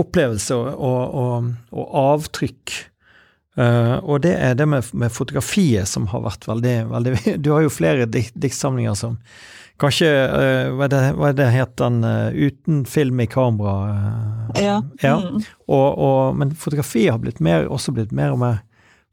[0.00, 2.74] opplevelse og, og, og avtrykk
[3.52, 7.60] Uh, og det er det med, med, fotografiet som har vært veldig, veldig Du har
[7.60, 9.18] jo flere diktsamlinger som
[9.82, 13.74] Kanskje uh, Hva er det, hva er det het den uh, Uten film i kamera?
[14.56, 14.78] ja.
[15.04, 15.18] ja.
[15.20, 15.44] Mm.
[15.68, 18.62] Og, og, men fotografiet har blitt mer, også blitt mer og mer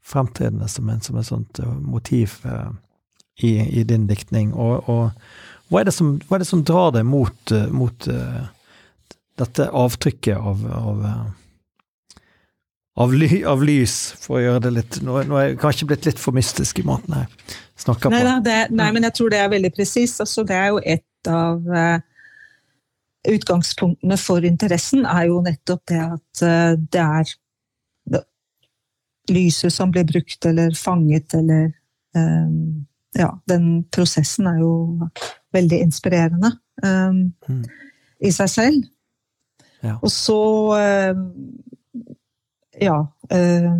[0.00, 2.40] fremtredende som, en, som et sånt motiv
[3.42, 4.52] i, i, din diktning.
[4.54, 8.08] Og, og hva, er som, hva, er det som, drar deg mot, mot
[9.40, 11.04] dette avtrykket av, av
[13.00, 16.08] av, ly, av, lys, for å gjøre det litt Nå, nå er jeg kanskje blitt
[16.08, 17.28] litt for mystisk i måten jeg
[17.80, 18.12] snakker på.
[18.12, 20.20] Nei, det, nei men jeg tror det er veldig presist.
[20.20, 22.02] Altså, det er jo et av uh,
[23.30, 27.36] utgangspunktene for interessen, er jo nettopp det at uh, det er
[29.30, 31.70] lyset som blir brukt eller fanget, eller
[32.16, 32.82] um,
[33.18, 34.72] Ja, den prosessen er jo
[35.54, 36.52] veldig inspirerende
[36.84, 37.64] um, mm.
[38.22, 38.84] i seg selv.
[39.82, 39.96] Ja.
[39.98, 40.40] Og så
[40.76, 41.24] uh,
[42.80, 43.76] ja Uh,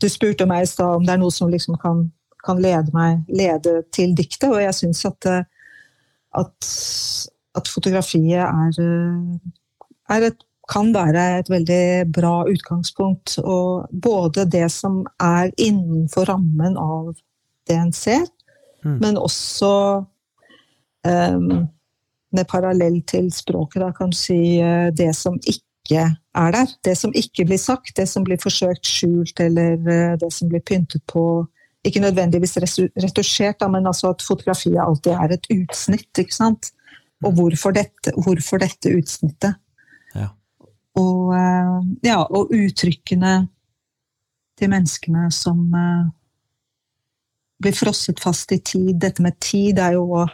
[0.00, 2.06] Du spurte meg i stad om det er noe som liksom kan,
[2.40, 5.44] kan lede meg lede til diktet, og jeg syns at, eh,
[6.40, 6.70] at,
[7.60, 9.50] at, fotografiet er, eh,
[10.16, 10.40] er et,
[10.72, 11.84] kan være et veldig
[12.16, 13.36] bra utgangspunkt.
[13.44, 17.12] Og både det som er innenfor rammen av
[17.68, 18.24] det en ser,
[18.84, 18.96] mm.
[19.02, 19.72] men også
[21.06, 21.50] um,
[22.30, 24.40] med parallell til språket, da kan du si
[24.96, 26.74] det som ikke er der.
[26.84, 30.62] Det som ikke blir sagt, det som blir forsøkt skjult, eller eh, det som blir
[30.66, 31.46] pyntet på.
[31.84, 36.18] Ikke nødvendigvis retusjert, men altså at fotografiet alltid er et utsnitt.
[36.18, 36.72] ikke sant?
[37.24, 39.54] Og hvorfor dette, hvorfor dette utsnittet?
[40.14, 40.28] Ja.
[40.96, 43.48] Og, eh, ja, og uttrykkene
[44.58, 46.08] til menneskene som eh,
[47.62, 48.94] blir frosset fast i tid.
[49.00, 50.24] Dette med tid er jo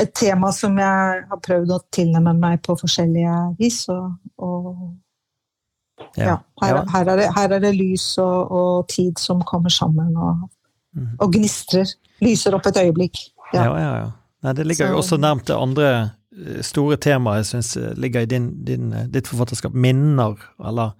[0.00, 3.82] et tema som jeg har prøvd å tilnærme meg på forskjellige vis.
[3.92, 9.42] Og, og ja, her, her, er det, her, er det, lys og, og, tid som
[9.48, 10.48] kommer sammen og,
[10.96, 11.14] mhm.
[11.18, 11.94] og, gnistrer.
[12.24, 13.24] Lyser opp et øyeblikk.
[13.52, 14.10] Ja, ja, ja.
[14.42, 15.90] Nei, det ligger jo også nærmt det andre
[16.34, 19.74] eh, store temaet jeg syns eh, ligger i din, din, eh, ditt forfatterskap.
[19.74, 20.96] Minner, eller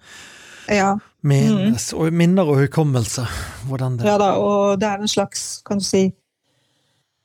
[0.70, 0.92] ja.
[1.22, 1.98] Minnes, mm.
[1.98, 3.26] og minner og hukommelse.
[3.68, 6.08] Hvordan det Ja da, og det er en slags, kan du si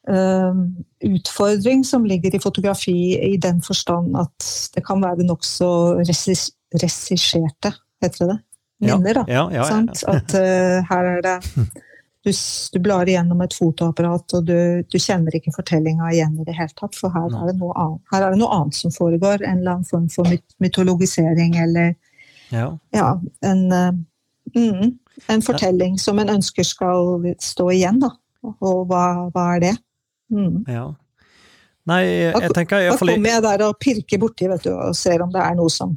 [0.10, 0.54] Eh,
[1.04, 5.68] utfordring som ligger i fotografi i den forstand at det kan være nokså
[6.00, 8.38] regisserte, heter det
[8.80, 9.24] Minner, da.
[9.28, 9.82] Ja, ja, ja,
[10.14, 11.36] at uh, her er det
[12.24, 12.32] du,
[12.74, 16.72] du, blar igjennom et fotoapparat, og du, du kjenner ikke fortellinga igjen i det hele
[16.78, 19.42] tatt, for her er, det noe annet, her er det noe annet som foregår.
[19.42, 20.30] En eller annen form for
[20.62, 21.96] mytologisering eller
[22.52, 23.10] ja,
[23.46, 23.90] en, uh,
[24.56, 24.94] mm,
[25.34, 28.14] en fortelling som en ønsker skal stå igjen, da.
[28.48, 29.76] Og hva, hva er det?
[30.34, 30.64] Mm.
[30.72, 30.88] Ja.
[31.88, 35.32] Nei, jeg tenker Da kommer jeg der og pirker borti vet du, og ser om
[35.32, 35.94] det er noe som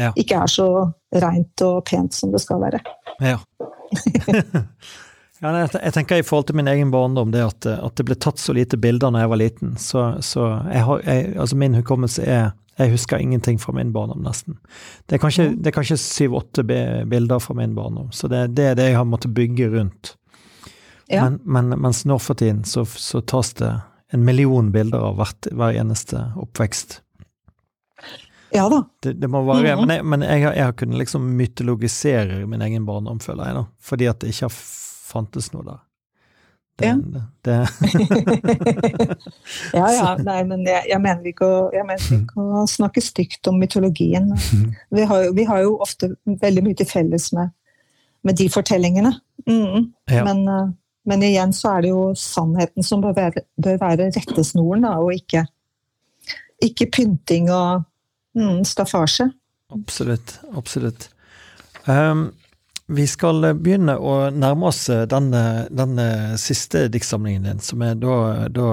[0.00, 0.10] ja.
[0.16, 0.68] ikke er så
[1.22, 2.80] reint og pent som det skal være.
[3.22, 3.38] Ja.
[5.42, 8.38] ja jeg, tenker i forhold til min egen barndom, det at, at det ble tatt
[8.38, 9.72] så lite bilder når jeg var liten.
[9.80, 14.24] Så, så jeg har, jeg, altså min hukommelse er Jeg husker ingenting fra min barndom,
[14.26, 14.56] nesten.
[15.06, 15.68] Det er kanskje, mm.
[15.76, 19.68] kanskje syv-åtte bilder fra min barndom, så det, det er det jeg har måttet bygge
[19.70, 20.16] rundt.
[21.06, 21.28] Ja.
[21.28, 23.70] Men, men, mens nå for tiden så, så, tas det
[24.10, 27.00] en million bilder av hvert, hver eneste oppvekst.
[28.54, 28.84] Ja da.
[29.02, 29.86] Det, det må være, mm -hmm.
[29.86, 33.64] Men, jeg, men jeg, jeg, har kunnet liksom mytologisere min egen barndom, føler jeg, da.
[33.80, 34.56] Fordi at jeg ikke har
[35.04, 35.82] fantes noe der.
[36.74, 36.96] Det, ja.
[37.46, 37.56] Det,
[39.78, 40.06] ja, ja.
[40.26, 44.32] Nei, men jeg, jeg mener ikke å, mener ikke å snakke stygt om mytologien.
[44.34, 44.72] Mhm.
[44.98, 47.52] Vi har, vi har jo ofte veldig mye til felles med,
[48.26, 49.14] med de fortellingene.
[49.46, 49.92] Mm.
[50.10, 50.24] Ja.
[50.26, 50.72] Men uh,
[51.04, 55.12] men igjen så er det jo sannheten som bør være, bør være rettesnoren, da, og
[55.12, 55.44] ikke,
[56.64, 57.84] ikke pynting og
[58.38, 59.28] mm, staffasje.
[59.74, 60.38] Absolutt.
[60.56, 61.10] Absolutt.
[61.84, 62.30] Um,
[62.86, 66.00] vi skal begynne å nærme oss denne, den
[66.40, 68.16] siste diktsamlingen din, som er da,
[68.52, 68.68] da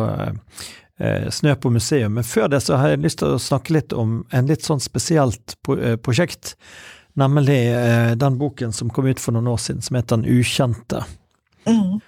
[1.02, 2.14] eh, Snø på museum.
[2.14, 4.84] Men før det så har jeg lyst til å snakke litt om en litt sånn
[4.84, 6.56] spesielt eh, prosjekt.
[7.20, 11.04] Nemlig eh, den boken som kom ut for noen år siden, som heter Den ukjente.
[11.68, 12.00] Mm.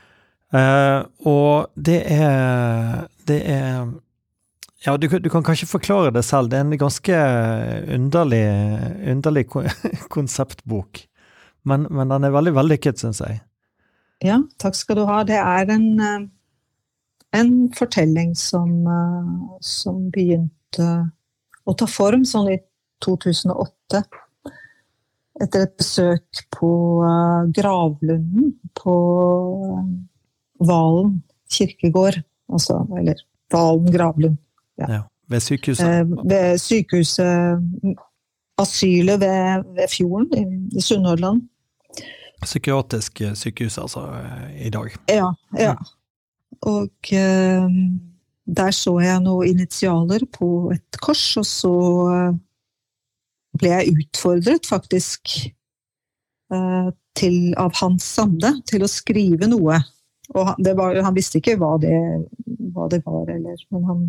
[0.53, 0.99] Eh,
[1.29, 3.91] og det er Det er
[4.85, 6.49] Ja, du, du, kan kanskje forklare det selv.
[6.51, 7.19] Det er en ganske
[7.95, 8.43] underlig,
[9.07, 9.45] underlig
[10.15, 11.05] konseptbok.
[11.63, 13.41] Men, men, den er veldig vellykket, syns jeg.
[14.23, 15.21] Ja, takk skal du ha.
[15.27, 16.25] Det er en, eh,
[17.39, 20.89] en fortelling som, eh, som begynte
[21.63, 22.59] å ta form sånn i
[23.03, 24.03] 2008
[25.43, 26.71] etter et besøk på
[27.55, 28.95] gravlunden på
[30.63, 31.17] Valen
[31.51, 32.21] kirkegård.
[32.53, 34.37] Altså, eller Valen gravlund.
[34.77, 34.87] Ja.
[34.89, 35.01] ja.
[35.29, 35.87] ved sykehuset?
[35.87, 37.63] Eh, ved sykehuset
[38.61, 41.41] Asylet ved, ved fjorden i, i Sunnhordland.
[42.43, 44.07] Psykiatrisk sykehus, altså,
[44.59, 44.95] i dag.
[45.11, 45.33] Ja.
[45.57, 45.75] ja.
[46.69, 47.11] Og
[48.43, 51.73] der så jeg noen initialer på et kors, og så
[53.59, 55.35] ble jeg utfordret, faktisk,
[56.53, 59.79] eh, til, av Hans Sande til å skrive noe.
[60.33, 61.93] Og han, var, han visste ikke hva det,
[62.73, 64.05] hva det, var, eller Men han,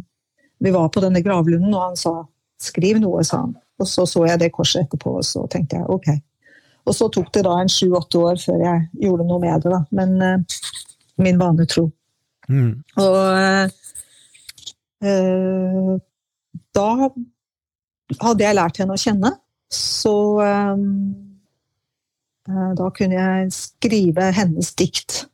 [0.62, 2.14] vi var på denne gravlunden, og han sa
[2.61, 3.57] 'skriv noe', sa han.
[3.78, 6.09] Og så så jeg det korset etterpå, og så tenkte jeg ok.
[6.85, 9.80] Og så tok det da en sju-åtte år før jeg gjorde noe med det, da.
[9.97, 10.59] Men uh,
[11.24, 11.87] min vane tro.
[12.49, 12.72] Mm.
[13.01, 13.18] Og
[15.05, 15.95] uh,
[16.74, 16.89] da
[18.20, 19.30] hadde jeg lært henne å kjenne,
[19.72, 20.89] så um,
[22.45, 25.24] da kunne jeg skrive hennes dikt.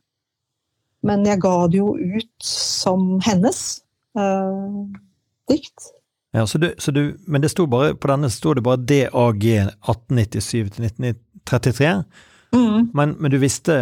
[1.03, 3.81] Men jeg ga det jo ut som hennes
[4.17, 4.85] uh,
[5.51, 5.91] dikt.
[6.31, 9.43] Ja, så du, så du, men det sto bare, på denne sto det bare DAG
[9.43, 10.85] 1897 til
[11.49, 11.91] 1933.
[12.55, 12.89] Mm.
[12.93, 13.75] Men, men, du visste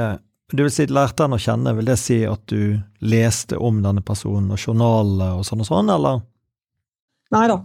[0.51, 4.01] du vil si lærte henne å kjenne, vil det si at du leste om denne
[4.05, 6.23] personen og journalene og sånn og sånn, eller?
[7.35, 7.57] Nei da.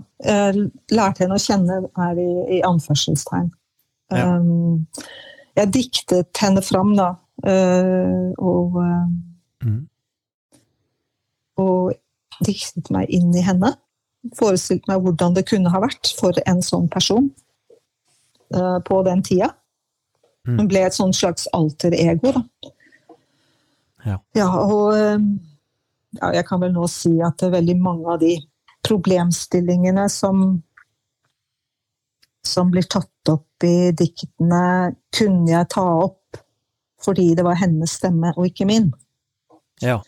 [0.93, 3.49] Lærte henne å kjenne er i, i anførselstegn.
[4.13, 4.35] Ja.
[4.37, 4.85] Um,
[5.57, 7.15] jeg diktet henne fram, da.
[7.45, 9.09] Uh, og uh,
[9.65, 9.81] mm.
[11.65, 13.73] Og diktet meg inn i henne.
[14.37, 17.31] Forestilte meg hvordan det kunne ha vært for en sånn person
[18.55, 19.55] uh, på den tida.
[20.45, 20.59] Mm.
[20.59, 22.71] Hun ble et sånn slags alter ego, da.
[24.05, 24.19] Ja.
[24.37, 28.37] ja og ja, jeg kan vel nå si at veldig mange av de
[28.85, 30.45] problemstillingene som,
[32.45, 36.21] som blir tatt opp i diktene, kunne jeg ta opp
[37.05, 38.87] fordi det var hennes stemme, og ikke min.
[39.85, 39.99] Ja.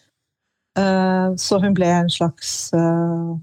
[0.78, 3.36] Uh, så hun ble en slags uh,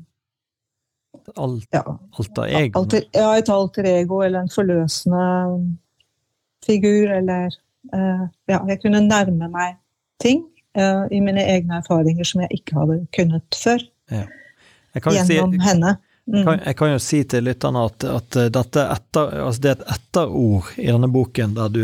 [1.40, 1.82] Alt, ja,
[2.20, 2.82] alter ego?
[3.16, 5.22] Ja, et alter ego, eller en forløsende
[6.66, 7.52] figur, eller
[7.94, 9.80] uh, Ja, jeg kunne nærme meg
[10.24, 13.84] ting i mine egne erfaringer som jeg ikke hadde kunnet før.
[14.10, 14.24] Ja
[15.02, 15.96] gjennom si, henne.
[16.28, 16.46] Mm.
[16.46, 19.90] Kan, jeg kan jo si til lytterne at, at dette etter, altså det er et
[19.96, 21.82] etterord i denne boken der du,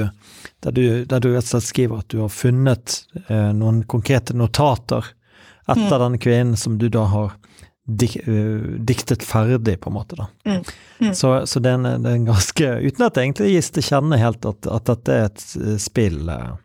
[0.63, 4.37] der du, der du rett og slett skriver at du har funnet eh, noen konkrete
[4.37, 5.11] notater
[5.67, 5.99] etter mm.
[6.05, 7.35] denne kvinnen som du da har
[7.89, 10.19] dik, uh, diktet ferdig, på en måte.
[10.19, 10.29] da.
[10.45, 10.61] Mm.
[10.99, 11.15] mm.
[11.17, 13.85] Så, så det, er en, det, er en, ganske Uten at det egentlig gis til
[13.89, 16.23] kjenne helt at, at dette er et uh, spill.
[16.29, 16.55] Uh.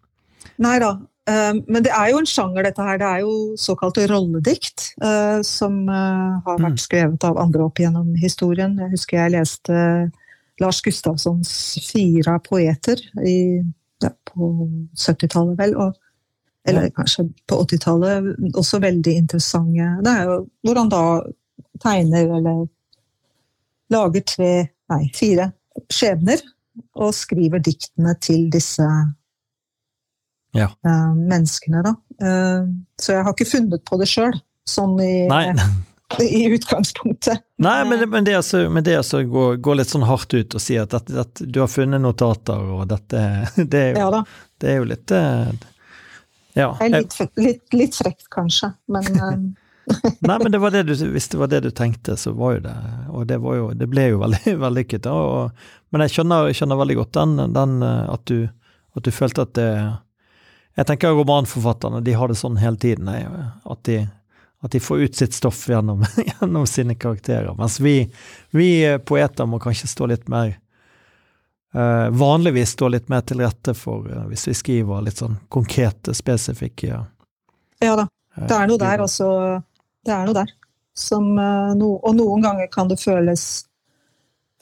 [0.63, 0.95] Nei da,
[1.31, 2.99] Ehm, men det er jo en sjanger, dette her.
[3.01, 4.91] Det er jo såkalte rolledikt.
[5.05, 6.85] Eh, som eh, har vært mm.
[6.85, 8.77] skrevet av andre opp gjennom historien.
[8.83, 9.79] Jeg husker jeg leste
[10.63, 11.51] Lars Gustavssons
[11.89, 13.39] fire poeter i,
[14.05, 14.51] ja, på
[14.93, 15.77] 70-tallet, vel.
[15.81, 16.01] Og,
[16.69, 18.31] eller kanskje på 80-tallet.
[18.57, 19.89] Også veldig interessante.
[20.05, 21.05] Det er jo hvordan da
[21.83, 22.65] tegner eller
[23.93, 24.53] lager tre,
[24.93, 25.51] nei, fire
[25.93, 26.43] skjebner.
[26.99, 28.87] Og skriver diktene til disse
[30.55, 30.67] ja.
[30.67, 31.93] uh, menneskene, da.
[32.19, 34.35] Uh, så jeg har ikke funnet på det sjøl,
[34.67, 35.29] sånn i,
[36.25, 37.45] i utgangspunktet.
[37.63, 40.65] Nei, men, men det, altså, men det altså går, går, litt sånn hardt ut og
[40.65, 43.23] si at, at, at, du har funnet notater, og dette
[43.71, 44.25] Det er jo, ja,
[44.63, 45.17] det er jo litt
[46.55, 46.71] Ja.
[46.81, 49.07] Litt, litt, litt, frekt, kanskje, men
[50.25, 52.61] Nei, men det var det du, hvis det var det du tenkte, så var jo
[52.65, 52.75] det
[53.13, 55.09] Og det, jo, det ble jo veldig vellykket.
[55.93, 58.47] Men jeg skjønner, jeg skjønner, veldig godt den, den at, du,
[58.97, 59.69] at, du, følte at det
[60.75, 64.01] jeg tenker romanforfatterne de har det sånn hele tiden, at de,
[64.65, 67.53] at de får ut sitt stoff gjennom, gjennom sine karakterer.
[67.59, 68.09] Mens vi,
[68.51, 68.71] vi,
[69.07, 70.57] poeter må kanskje stå litt mer
[71.75, 76.87] Vanligvis stå litt mer til rette for uh, hvis vi skriver litt sånn konkrete, spesifikke
[76.93, 77.01] Ja
[77.83, 78.05] ja da.
[78.35, 79.29] Det er noe der, altså.
[80.05, 80.53] Det er noe der.
[80.95, 83.65] Som, eh, no, og noen ganger kan det føles,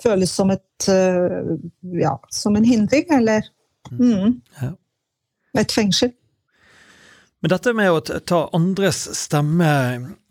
[0.03, 1.55] føles som et eh,
[2.01, 3.47] Ja, som en hindring, eller
[3.91, 4.73] mm, Ja.
[5.61, 6.13] et fengsel.
[7.43, 9.71] Men dette med å ta- andres stemme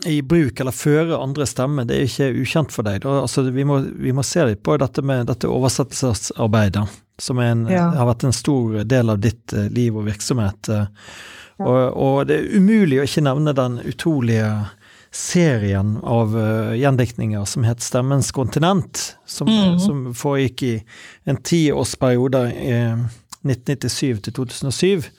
[0.07, 3.03] i bruk, eller føre andres stemme, det er ikke ukjent for deg.
[3.03, 6.85] Altså, vi, må, vi må se litt på dette med dette oversettelsesarbeidet,
[7.19, 7.89] som en, Ja.
[7.97, 10.71] har vært en stor del av ditt eh, liv og virksomhet.
[10.71, 10.85] Ja.
[11.59, 14.53] Og, og det er umulig å ikke nevne den utrolige
[15.11, 19.75] serien av uh, gjendiktninger som het Stemmens kontinent, som, mm.
[19.83, 20.71] som foregikk i
[21.27, 22.71] en tiårsperiode i
[23.43, 25.11] 1997 til 2007.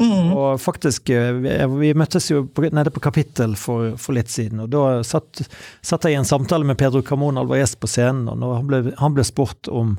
[0.00, 0.32] Mm.
[0.36, 5.02] Og faktisk, eh, vi, møttes jo nede på Kapittel for, for litt siden, og da
[5.06, 5.40] satt,
[5.80, 9.16] satt jeg i en samtale med Pedro Camon Alvarez på scenen, og han ble, han
[9.16, 9.96] ble spurt om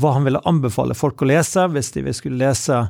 [0.00, 2.80] hva han ville anbefale folk å lese hvis de skulle lese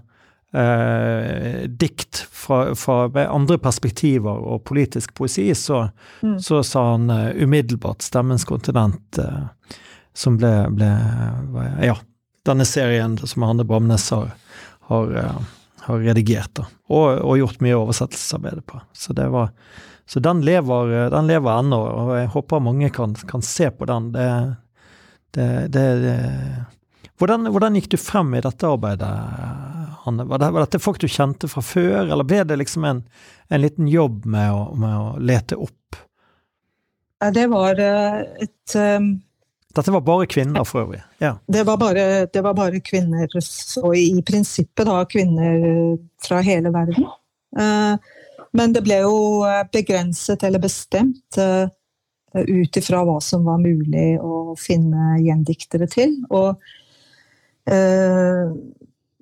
[0.56, 5.88] eh, dikt fra, fra andre perspektiver og politisk poesi, så,
[6.22, 6.38] Mm.
[6.40, 9.48] så sa han uh, umiddelbart 'Stemmens kontinent', uh,
[10.14, 10.90] som ble, ble
[11.84, 11.96] Ja,
[12.46, 14.30] denne serien som Arne Bramnes har,
[14.88, 15.36] har eh,
[15.84, 18.80] har redigert da, og, og gjort mye oversettelsesarbeid på.
[18.96, 19.50] Så, var,
[20.08, 24.12] så den lever, den lever ennå, og jeg håper mange kan, kan se på den.
[24.14, 24.28] Det,
[25.36, 26.16] det, det.
[27.20, 29.12] Hvordan, hvordan gikk du frem i dette arbeidet,
[30.04, 30.26] Hanne?
[30.30, 33.04] Var, var dette folk du kjente fra før, eller ble det liksom en,
[33.48, 36.00] en liten jobb med å, med å lete opp?
[37.34, 39.06] Det var eh, et eh,
[39.74, 41.00] Dette var bare kvinner for øvrig.
[41.18, 41.32] Ja.
[41.46, 43.26] Det var bare, det var bare kvinner,
[43.82, 47.08] og i prinsippet da kvinner fra hele verden.
[47.58, 47.96] Eh,
[48.54, 49.42] Men det ble jo
[49.74, 51.66] begrenset eller bestemt eh,
[52.34, 56.14] ut ifra hva som var mulig å finne gjendiktere til.
[56.30, 56.54] Og
[57.66, 58.52] eh,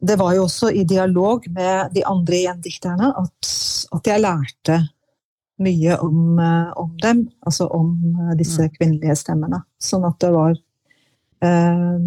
[0.03, 3.53] det var jo også i dialog med de andre gjendikterne at,
[3.97, 4.83] at jeg lærte
[5.61, 9.63] mye om, eh, om dem, altså om eh, disse kvinnelige stemmene.
[9.83, 10.55] Sånn at det var
[11.45, 12.07] eh,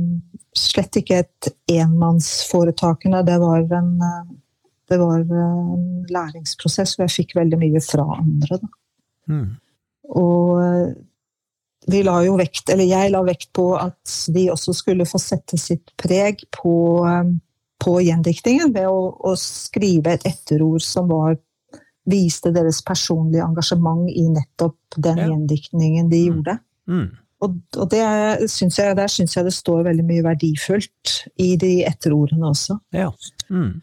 [0.55, 4.33] slett ikke et enmannsforetakende, det var en, eh,
[4.89, 8.59] det var en læringsprosess hvor jeg fikk veldig mye fra andre.
[9.29, 9.47] Mm.
[10.15, 10.59] Og
[11.89, 15.57] vi la jo vekt, eller jeg la vekt på at de også skulle få sette
[15.57, 16.75] sitt preg på,
[17.81, 21.39] på gjendiktningen ved å, å skrive et etterord som var
[22.07, 25.27] viste deres personlige engasjement i nettopp den Ja.
[25.27, 26.33] gjendiktningen de Mm.
[26.35, 26.59] gjorde.
[26.87, 27.09] Mm.
[27.41, 31.83] Og, og det synes jeg, der syns jeg det står veldig mye verdifullt i de
[31.85, 32.79] etterordene også.
[32.93, 33.11] Ja.
[33.49, 33.81] Mm.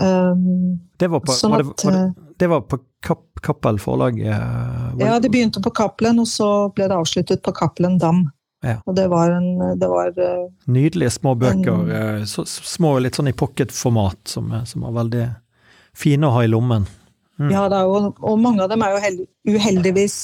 [0.00, 3.76] Um, Det var på, sånn var det, var det, eh, det var på Kapp, Kappel
[3.78, 4.18] forlag?
[4.18, 8.30] eh, Ja, det begynte på Cappelen, og så ble det avsluttet på Cappelen Dam.
[8.64, 8.78] Ja.
[8.86, 12.24] Og det var en det var, eh, Nydelige små bøker.
[12.24, 15.34] Så, små, litt sånn i pocket-format, som, som var veldig
[15.94, 16.86] fine å ha i lommen.
[17.40, 17.50] Mm.
[17.50, 20.16] Ja, da, og, og mange av dem er jo held, uheldigvis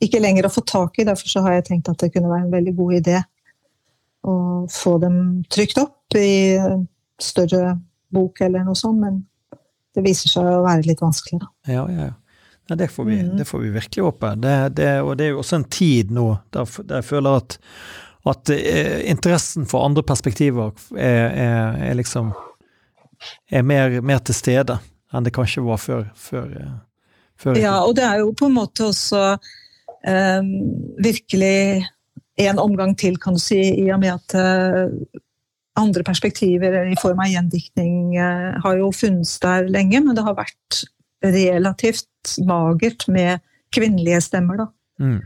[0.00, 1.06] ikke lenger å få tak i.
[1.08, 3.18] Derfor så har jeg tenkt at det kunne være en veldig god idé
[4.30, 4.34] å
[4.70, 5.16] få dem
[5.52, 6.56] trykt opp i
[7.20, 7.74] større
[8.12, 9.20] bok eller noe sånt, men
[9.96, 11.48] det viser seg å være litt vanskelig, da.
[11.70, 12.16] Ja, ja, ja.
[12.70, 13.32] Nei, det, får vi, Mm.
[13.40, 14.28] det får vi virkelig håpe.
[14.38, 17.56] Det, det, og det er jo også en tid nå der, der jeg føler at,
[18.30, 22.30] at eh, interessen for andre perspektiver er, er, er liksom
[23.50, 24.78] er mer, mer til stede
[25.12, 26.04] enn det kanskje var før.
[26.14, 26.76] før, eh,
[27.40, 29.24] før Ja, og det er jo på en måte også
[30.06, 30.52] um,
[31.02, 31.86] virkelig
[32.40, 34.92] en omgang til, kan du si, i og med at uh,
[35.80, 40.38] andre perspektiver i form av gjendiktning uh, har jo funnes der lenge, men det har
[40.38, 40.84] vært
[41.24, 43.42] relativt magert med
[43.74, 44.66] kvinnelige stemmer, da.
[45.00, 45.20] Mm.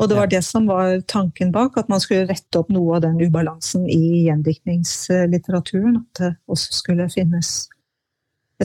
[0.00, 3.02] Og det var det som var tanken bak, at man skulle rette opp noe av
[3.04, 5.98] den ubalansen i gjendiktningslitteraturen.
[6.00, 7.68] At det også skulle finnes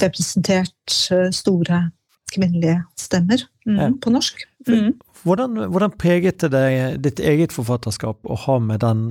[0.02, 1.86] representert eh, store
[2.34, 3.91] kvinnelige stemmer mm, Ja.
[4.02, 4.43] på norsk.
[4.68, 4.93] Mm.
[5.24, 9.06] Hvordan, hvordan preget det deg, ditt eget forfatterskap å ha med den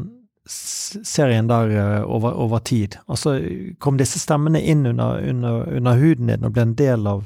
[0.46, 2.98] serien der eh, over, over tid?
[3.08, 3.38] Altså,
[3.78, 7.24] kom disse stemmene inn under, under, under huden din og ble en del av,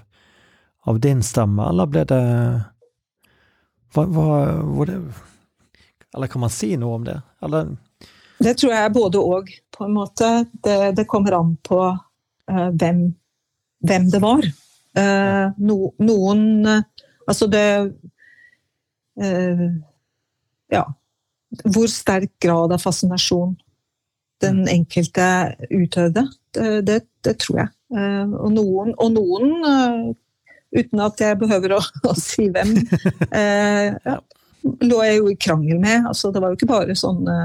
[0.88, 2.24] av din stemme, eller ble det
[3.94, 4.98] hva, hva, det
[6.14, 7.16] Eller kan man si noe om det?
[7.44, 7.76] Eller
[8.38, 10.28] Det tror jeg er både og, på en måte.
[10.52, 13.08] Det, det kommer an på uh, hvem,
[13.86, 14.46] hvem det var.
[14.98, 16.86] Eh, no, noen eh,
[17.28, 17.64] Altså det
[19.20, 19.66] eh,
[20.72, 20.84] Ja.
[21.64, 23.54] Hvor sterk grad av fascinasjon
[24.40, 25.24] den enkelte
[25.72, 26.22] utøvde,
[26.54, 27.70] det, det, tror jeg.
[28.38, 30.12] Og noen, og noen
[30.76, 32.76] uten at jeg behøver å, å si hvem,
[33.32, 34.18] ja,
[34.84, 36.06] lå jeg jo i krangel med.
[36.10, 37.36] Altså, det var jo ikke bare sånne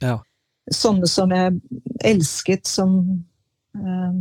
[0.00, 0.16] Ja.
[0.72, 1.60] sånne som jeg
[2.08, 2.96] elsket som
[3.76, 4.20] eh,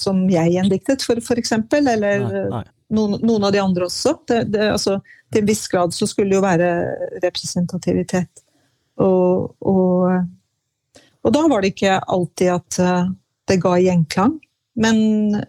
[0.00, 1.54] som jeg gjendiktet, for, f.eks..
[1.74, 2.64] Eller Nei, nei.
[2.94, 4.14] noen, noen, av de andre også.
[4.28, 4.98] Det, det, altså,
[5.32, 6.70] til en viss grad så skulle det jo være
[7.24, 8.44] representativitet.
[9.02, 10.10] Og, og,
[11.22, 13.10] og, da var det ikke alltid at eh,
[13.50, 14.38] det ga gjenklang.
[14.78, 14.98] Men,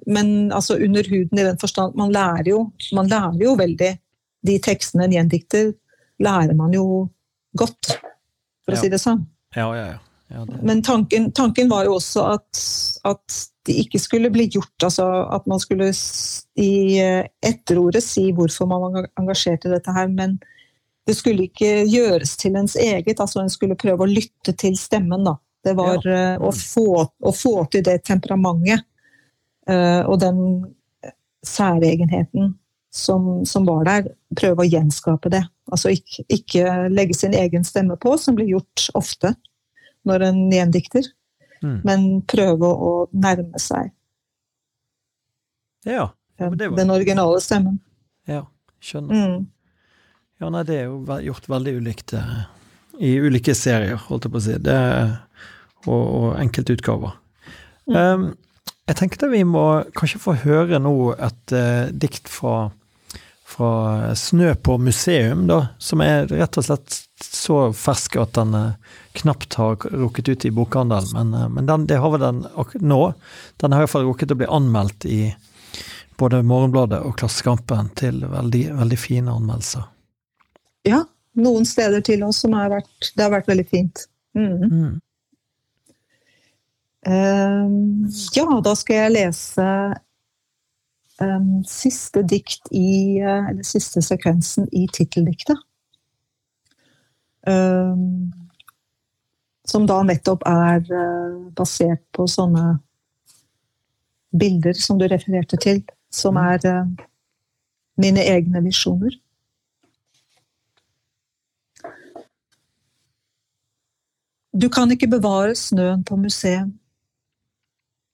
[0.10, 2.64] men altså under huden i den forstand Man lærer jo,
[2.98, 3.90] man lærer jo veldig
[4.42, 5.68] De tekstene en gjendikter,
[6.18, 7.04] lærer man jo
[7.54, 7.92] godt,
[8.66, 9.22] for å si det sånn.
[9.58, 10.00] Ja, ja, ja.
[10.34, 10.60] ja det...
[10.66, 12.62] Men tanken, tanken, var jo også at,
[13.10, 13.38] at
[13.70, 14.74] det ikke skulle bli gjort.
[14.84, 15.92] Altså at man skulle
[16.60, 20.40] i eh, etterordet si hvorfor man var engasjert i dette her, men
[21.08, 23.20] det skulle ikke gjøres til ens eget.
[23.20, 25.24] altså En skulle prøve å lytte til stemmen.
[25.26, 25.38] da.
[25.66, 26.36] Det var ja.
[26.38, 28.86] uh, å, få, å, få, til det temperamentet
[29.68, 30.40] uh, og den
[31.46, 32.54] særegenheten
[32.94, 34.12] som, som, var der.
[34.40, 35.44] Prøve å gjenskape det.
[35.70, 39.34] Altså ikke, ikke, legge sin egen stemme på, som blir gjort ofte
[40.08, 41.10] når en gjendikter.
[41.64, 41.80] Mm.
[41.88, 43.92] Men prøve å nærme seg
[45.88, 46.56] ja, var...
[46.56, 47.80] den originale stemmen.
[48.28, 48.44] Ja,
[48.84, 49.16] skjønner.
[49.16, 49.48] Mm.
[50.40, 52.44] Ja, nei, det er jo gjort veldig ulikt uh,
[53.00, 54.58] i ulike serier, holdt jeg på å si.
[54.64, 54.78] Det,
[55.88, 57.18] og, og enkeltutgaver.
[57.90, 57.96] Mm.
[57.96, 58.28] Um,
[58.90, 59.66] jeg tenkte vi må
[59.98, 62.70] kanskje få høre nå et uh, dikt fra,
[63.50, 68.76] fra, 'Snø på museum', da, som er rett og slett så fersk at den uh,
[69.18, 71.10] knapt har rukket ut i bokhandelen.
[71.14, 72.44] Men, uh, men den, det har vel den
[72.80, 73.02] nå.
[73.58, 75.22] Den har iallfall rukket å bli anmeldt i
[76.20, 79.88] både Morgenbladet og Klassekampen til veldig, veldig fine anmeldelser.
[80.88, 81.04] Ja,
[81.40, 84.06] noen steder til oss som har vært Det har vært veldig fint.
[84.38, 84.70] Mm.
[84.70, 85.00] Mm.
[87.08, 89.66] Uh, ja, da skal jeg lese
[91.22, 95.58] um, siste dikt i Eller siste sekvensen i titteldiktet.
[97.48, 98.32] Um,
[99.70, 102.80] som da nettopp er uh, basert på sånne
[104.36, 105.82] bilder som du refererte til,
[106.14, 106.44] som mm.
[106.52, 107.08] er uh,
[108.00, 109.16] mine egne visjoner.
[114.60, 116.74] Du kan ikke bevare snøen på museum.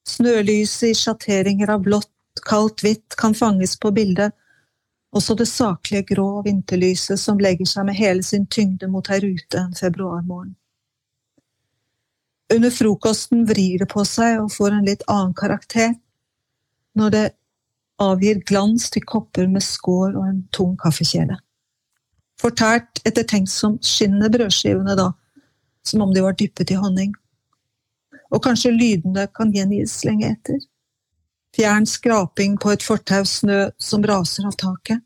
[0.06, 2.12] Snølyset i sjatteringer av blått,
[2.44, 4.34] kaldt hvitt kan fanges på bildet,
[5.16, 9.62] også det saklige grå vinterlyset som legger seg med hele sin tyngde mot ei rute
[9.62, 10.56] en februarmorgen.
[12.54, 15.96] Under frokosten vrir det på seg og får en litt annen karakter,
[16.96, 17.26] når det
[18.02, 21.40] avgir glans til kopper med skår og en tung kaffekjele.
[22.42, 25.10] Fortært ettertenksomt skinner brødskivene da,
[25.86, 27.14] som om de var dyppet i honning.
[28.36, 30.60] Og kanskje lydene kan gjengis lenge etter.
[31.56, 34.99] Fjern skraping på et fortau snø som raser av taket.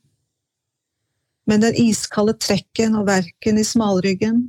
[1.50, 4.48] Men den iskalde trekken og verken i smalryggen,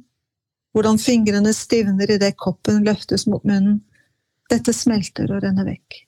[0.72, 3.80] hvordan fingrene stivner idet koppen løftes mot munnen,
[4.50, 6.00] dette smelter og renner vekk.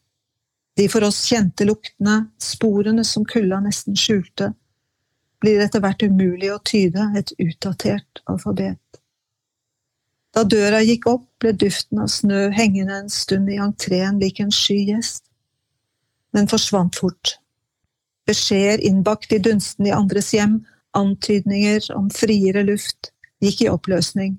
[0.77, 4.53] De for oss kjente luktene, sporene som kulda nesten skjulte,
[5.43, 8.79] blir etter hvert umulig å tyde et utdatert alfabet.
[10.33, 14.55] Da døra gikk opp, ble duften av snø hengende en stund i entreen lik en
[14.55, 15.27] sky gjest,
[16.33, 17.37] men forsvant fort.
[18.27, 20.61] Beskjeder innbakt i dunsten i andres hjem,
[20.97, 23.11] antydninger om friere luft,
[23.43, 24.37] gikk i oppløsning.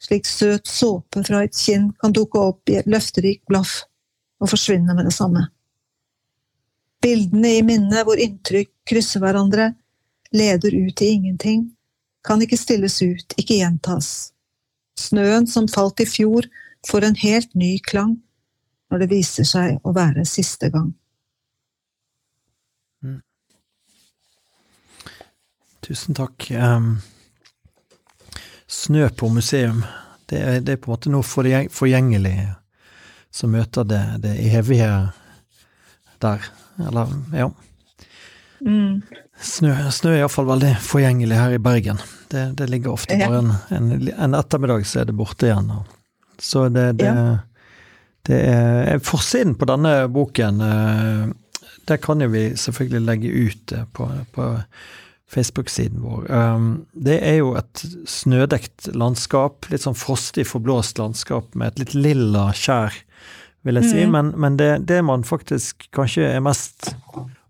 [0.00, 3.82] Slik søt såpe fra et kinn kan dukke opp i et løfterikt blaff
[4.42, 5.46] og forsvinne med det samme.
[7.04, 9.72] Bildene i minnet hvor inntrykk krysser hverandre,
[10.34, 11.66] leder ut i ingenting,
[12.24, 14.32] kan ikke stilles ut, ikke gjentas.
[14.98, 16.48] Snøen som falt i fjor,
[16.88, 18.16] får en helt ny klang
[18.92, 20.92] når det viser seg å være siste gang.
[25.84, 26.48] Tusen takk.
[26.50, 26.98] Um,
[28.66, 29.82] snø på museum,
[30.26, 31.26] det er, det er, på en måte noe
[31.70, 32.38] forgjengelig
[33.34, 34.88] som møter det, det evige
[36.24, 36.48] der.
[36.80, 37.50] Eller, ja.
[38.64, 39.02] Mm.
[39.40, 42.00] Snø, snø er iallfall veldig forgjengelig her i Bergen.
[42.32, 45.72] Det, det ligger ofte bare en, en, en, ettermiddag, så er det borte igjen.
[46.40, 47.38] Så det, det, ja.
[48.30, 51.24] det er Forsiden på denne boken, eh,
[51.84, 54.52] det kan jo vi selvfølgelig legge ut eh, på, på
[55.30, 56.26] Facebook-siden vår.
[56.30, 61.94] Um, det er jo et snødekt landskap, litt sånn frostig, forblåst landskap med et litt
[61.96, 62.94] lilla skjær,
[63.64, 64.04] vil jeg si.
[64.04, 64.14] Mm.
[64.14, 66.92] Men, men det, det, man faktisk kanskje er mest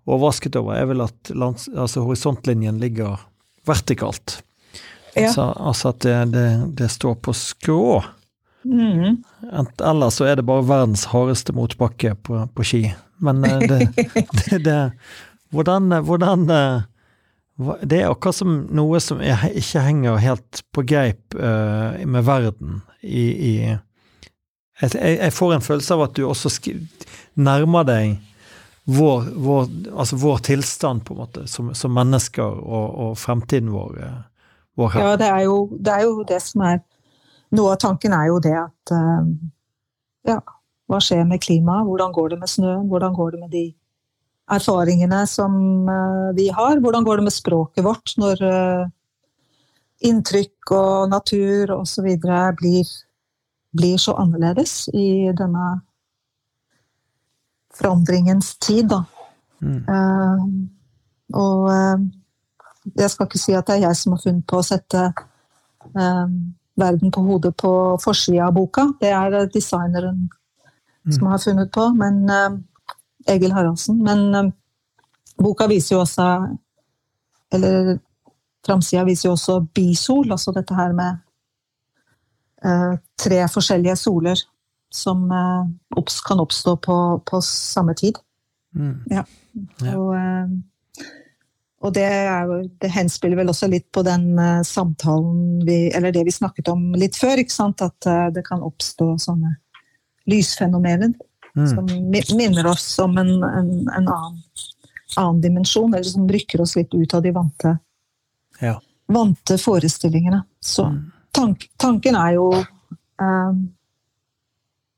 [0.05, 3.27] overrasket over, er vel at lands, altså horisontlinjen ligger
[3.69, 4.41] vertikalt.
[5.15, 5.29] Ja.
[5.29, 6.49] Altså, altså, at det, det,
[6.79, 8.03] det, står på skrå.
[8.65, 9.21] Mm.
[9.85, 12.83] Ellers så er det bare verdens hardeste motbakke på, på ski.
[13.23, 14.09] Men eh, det,
[14.67, 14.81] det,
[15.55, 16.83] Hvordan, hvordan eh,
[17.57, 23.27] Det er akkurat som noe som ikke henger helt på greip uh, med verden i,
[23.31, 23.53] i
[24.81, 26.51] jeg, jeg, får en følelse av at du også
[27.39, 28.17] nærmer deg
[28.85, 33.95] vår, vår, altså vår tilstand, på en måte, som, som mennesker, og, og, fremtiden vår,
[34.03, 34.19] eh,
[34.77, 34.99] vår.
[34.99, 36.83] Ja, det er, jo, det er, jo, det som er
[37.55, 39.27] Noe av tanken er jo det at uh,
[40.27, 40.41] Ja,
[40.91, 41.87] hva skjer med klimaet?
[41.87, 42.89] Hvordan går det med snøen?
[42.91, 43.65] Hvordan går det med de
[44.53, 45.55] erfaringene som
[45.89, 46.81] uh, vi har?
[46.83, 48.93] Hvordan går det med språket vårt når uh,
[50.05, 52.09] inntrykk og natur osv.
[52.59, 52.91] Blir,
[53.73, 55.79] blir så annerledes i denne
[57.75, 59.03] forandringens tid, da.
[59.65, 59.81] Mm.
[59.89, 62.03] Uh, og uh,
[62.95, 66.29] jeg skal ikke si at det er jeg som har funnet på å sette uh,
[66.79, 67.73] verden på hodet på
[68.03, 68.91] forsida av boka.
[69.01, 71.17] Det er designeren mm.
[71.17, 72.23] som har funnet på, men
[73.31, 74.01] Egil Haraldsen.
[74.05, 74.53] Men
[75.41, 76.27] boka viser jo også
[77.55, 77.99] Eller
[78.67, 81.21] framsida viser jo også bisol, altså dette her med
[83.21, 84.41] tre forskjellige soler
[84.95, 85.67] som uh,
[86.29, 88.15] kan oppstå på, på samme tid.
[88.75, 89.03] Mm.
[89.11, 89.25] Ja.
[89.83, 89.97] ja.
[89.97, 91.05] Og, uh,
[91.81, 96.25] og, det, er, det henspiller vel også litt på den uh, samtalen vi Eller det
[96.27, 97.83] vi snakket om litt før, ikke sant?
[97.83, 99.57] at det kan oppstå sånne
[100.31, 101.13] lysfenomener
[101.57, 101.67] mm.
[101.71, 104.43] som minner oss om en, en, en annen,
[105.17, 107.77] annen, dimensjon, eller som rykker oss litt ut av de vante,
[108.61, 108.81] ja.
[109.07, 110.43] vante forestillingene.
[110.61, 111.01] Så mm.
[111.31, 113.53] tank, tanken er jo eh,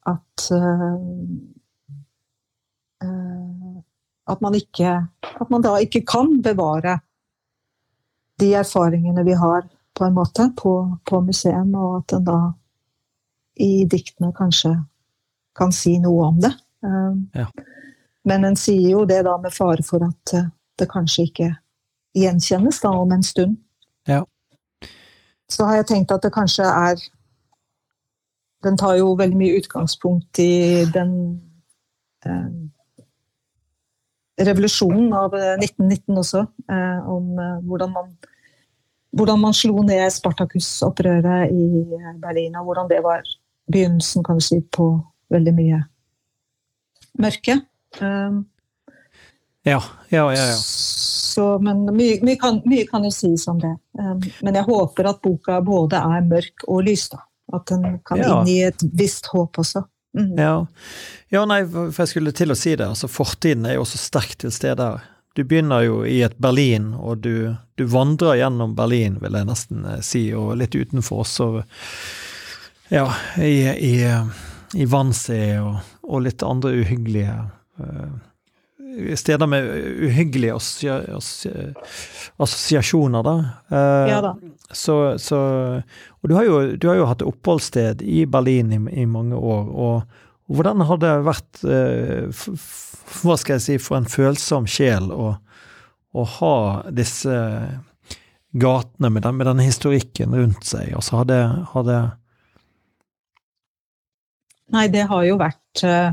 [0.06, 0.94] at eh,
[4.26, 4.92] at man, ikke,
[5.22, 6.98] at man da ikke kan bevare
[8.40, 10.72] de erfaringene vi har, på en måte, på,
[11.08, 12.40] på museum, og at en da
[13.62, 14.74] i diktene kanskje
[15.56, 16.52] kan si noe om det.
[16.84, 17.46] Uh, ja.
[18.26, 20.34] Men en sier jo det da med fare for at
[20.76, 21.50] det kanskje ikke
[22.16, 23.56] gjenkjennes da om en stund.
[24.08, 24.24] Ja.
[25.48, 27.00] Så har jeg tenkt at det kanskje er
[28.64, 31.12] den tar jo veldig mye utgangspunkt i den
[32.26, 32.48] eh,
[34.48, 38.16] revolusjonen av 1919 eh, også, eh, om eh, hvordan man
[39.16, 41.84] hvordan man slo ned Spartakus-opprøret i
[42.20, 43.22] Berlin, og hvordan det var
[43.72, 44.90] begynnelsen kan du si, på
[45.32, 45.80] veldig mye
[47.18, 47.60] mørke.
[48.00, 48.44] Um,
[49.66, 50.44] ja, ja, ja.
[50.52, 50.58] ja.
[51.36, 53.74] Så, men mye, mye, kan, mye, kan, jo sies om det.
[53.98, 57.08] Um, men jeg håper at boka både er mørk og lys.
[57.12, 57.24] da.
[57.56, 58.30] At den kan ja.
[58.30, 59.84] inngi et visst håp også.
[60.16, 60.32] Mm.
[60.38, 60.54] Ja.
[61.28, 61.44] ja.
[61.44, 62.86] nei, for jeg skulle til å si det.
[62.88, 64.88] altså Fortiden er jo også sterkt til stede.
[65.36, 69.84] Du begynner jo i et Berlin, og du, du vandrer gjennom Berlin, vil jeg nesten
[69.84, 71.50] eh, si, og litt utenfor også.
[72.88, 73.10] Ja,
[73.42, 73.92] i, i,
[74.74, 77.34] i Wannsee og, og, litt andre uhyggelige
[77.82, 78.10] uh,
[79.14, 79.66] steder med
[80.06, 80.54] uhyggelige
[82.38, 83.34] assosiasjoner, da.
[83.70, 84.34] Uh, ja da.
[84.70, 85.38] Så, så,
[86.20, 89.68] og du har, jo, du har, jo, hatt oppholdssted i Berlin i, i mange år.
[89.70, 92.46] Og, hvordan har det vært uh,
[93.20, 95.32] Hva skal jeg si for en følsom sjel å,
[96.14, 96.56] å ha
[96.94, 97.34] disse
[98.56, 100.94] gatene med, den, med denne historikken rundt seg?
[100.94, 101.42] Altså, har det,
[101.72, 102.00] har det
[104.74, 106.10] Nei, det har jo vært uh,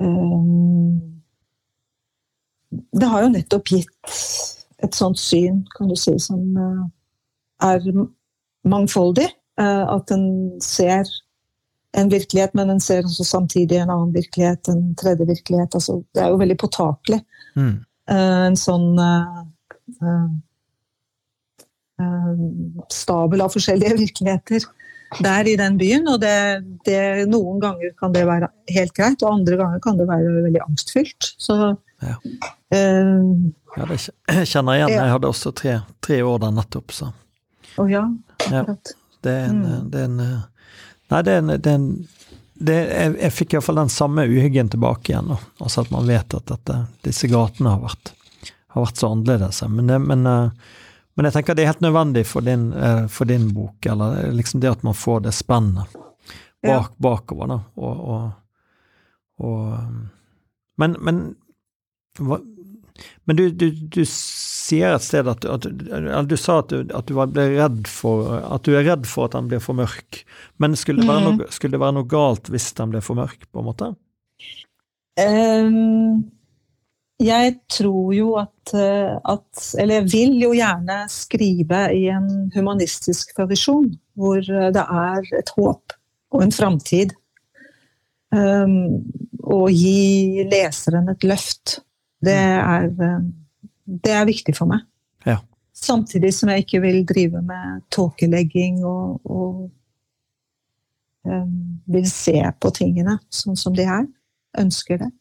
[0.00, 1.18] um
[2.68, 4.16] det har jo nettopp gitt
[4.84, 6.82] et sånt syn, kan du si, som eh,
[7.64, 7.86] er
[8.68, 9.28] mangfoldig.
[9.58, 10.26] At en
[10.62, 11.08] ser
[11.98, 15.74] en virkelighet, men en ser også samtidig en annen virkelighet, en tredje virkelighet.
[15.74, 17.18] Altså, det er jo veldig påtakelig.
[17.58, 17.72] Mm.
[18.14, 18.86] En sånn
[22.94, 24.68] stabel av forskjellige virkeligheter
[25.24, 26.08] der i den byen.
[26.12, 26.34] Og det,
[26.88, 27.00] det,
[27.30, 31.32] noen ganger kan det være helt greit, og andre ganger kan det være veldig angstfylt.
[31.40, 31.58] Så
[32.04, 32.18] ja.
[32.68, 33.48] Uh,
[33.78, 33.98] ja, det
[34.52, 34.94] kjenner jeg igjen.
[34.98, 37.10] Jeg hadde også tre, tre år der nettopp, så.
[37.78, 38.04] Å oh, ja,
[38.42, 38.94] akkurat.
[38.94, 39.90] Ja, det er en, mm.
[39.90, 40.22] det er en
[41.08, 41.90] Nei, det er en, det er en
[42.58, 45.30] det, jeg, jeg fikk iallfall den samme uhyggen tilbake igjen.
[45.62, 48.12] Altså at man vet at dette, disse gatene har vært,
[48.74, 49.60] har vært så annerledes.
[49.70, 50.74] Men, det, men, eh,
[51.18, 54.62] men, jeg tenker det er helt nødvendig for din, eh, for din bok, eller liksom
[54.62, 55.96] det at man får det spennet
[56.62, 57.50] bak, bakover.
[57.50, 58.30] da, og, og,
[59.42, 61.24] og men, men
[63.24, 67.06] men du, du, du, sier et sted at, at, at du sa at du, at
[67.08, 70.22] du, ble redd for at du er redd for at den blir for mørk.
[70.58, 71.38] Men skulle det, være mhm.
[71.42, 73.92] noe, skulle det være noe galt hvis den ble for mørk, på en måte?
[75.18, 76.26] Um,
[77.18, 83.88] jeg tror jo at, at Eller jeg vil jo gjerne skrive i en humanistisk tradisjon,
[84.14, 85.96] hvor det er et håp
[86.30, 87.16] og en framtid.
[88.30, 89.02] Um,
[89.40, 91.78] og gi leseren et løft
[92.24, 93.20] det er, eh,
[93.86, 94.82] det er viktig for meg.
[95.26, 95.38] Ja.
[95.72, 99.70] Samtidig som jeg ikke vil drive med tåkelegging og, og
[101.22, 101.52] um,
[101.86, 104.08] vil se på tingene sånn som de er.
[104.58, 105.12] Ønsker det.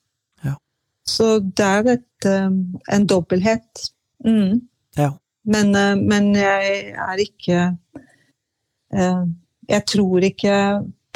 [1.08, 2.60] Så det er et, um,
[2.92, 3.88] en dobbelthet.
[4.26, 4.62] Mm.
[4.98, 5.14] Ja.
[5.48, 7.60] Men, uh, men, jeg er ikke
[8.92, 9.24] uh,
[9.70, 10.58] Jeg tror ikke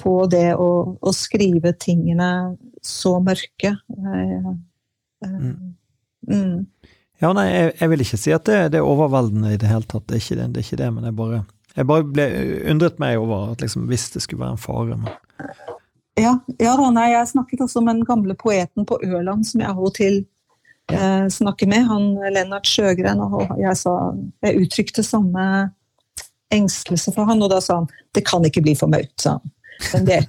[0.01, 3.75] på det å, å skrive tingene så mørke.
[3.77, 4.55] Jeg,
[5.21, 5.51] mm.
[6.27, 6.65] Mm.
[7.21, 9.85] Ja, nei, jeg, jeg, vil ikke si at det, det, er overveldende i det hele
[9.85, 10.07] tatt.
[10.09, 11.43] Det er ikke det, det, er ikke det men jeg bare,
[11.75, 12.25] jeg bare ble
[12.73, 14.97] undret meg over at liksom, hvis det skulle være en fare.
[14.97, 15.61] Men...
[16.21, 19.73] Ja, ja da, nei, jeg snakket også med den gamle poeten på Ørland som jeg
[19.73, 20.19] av og til
[20.91, 23.95] eh, snakker med, han Lennart Sjøgren, og jeg sa
[24.45, 25.71] Jeg uttrykte samme
[26.51, 29.51] engstelse for han, og da sa han det kan ikke bli for maut', sa han.
[29.93, 30.19] Men det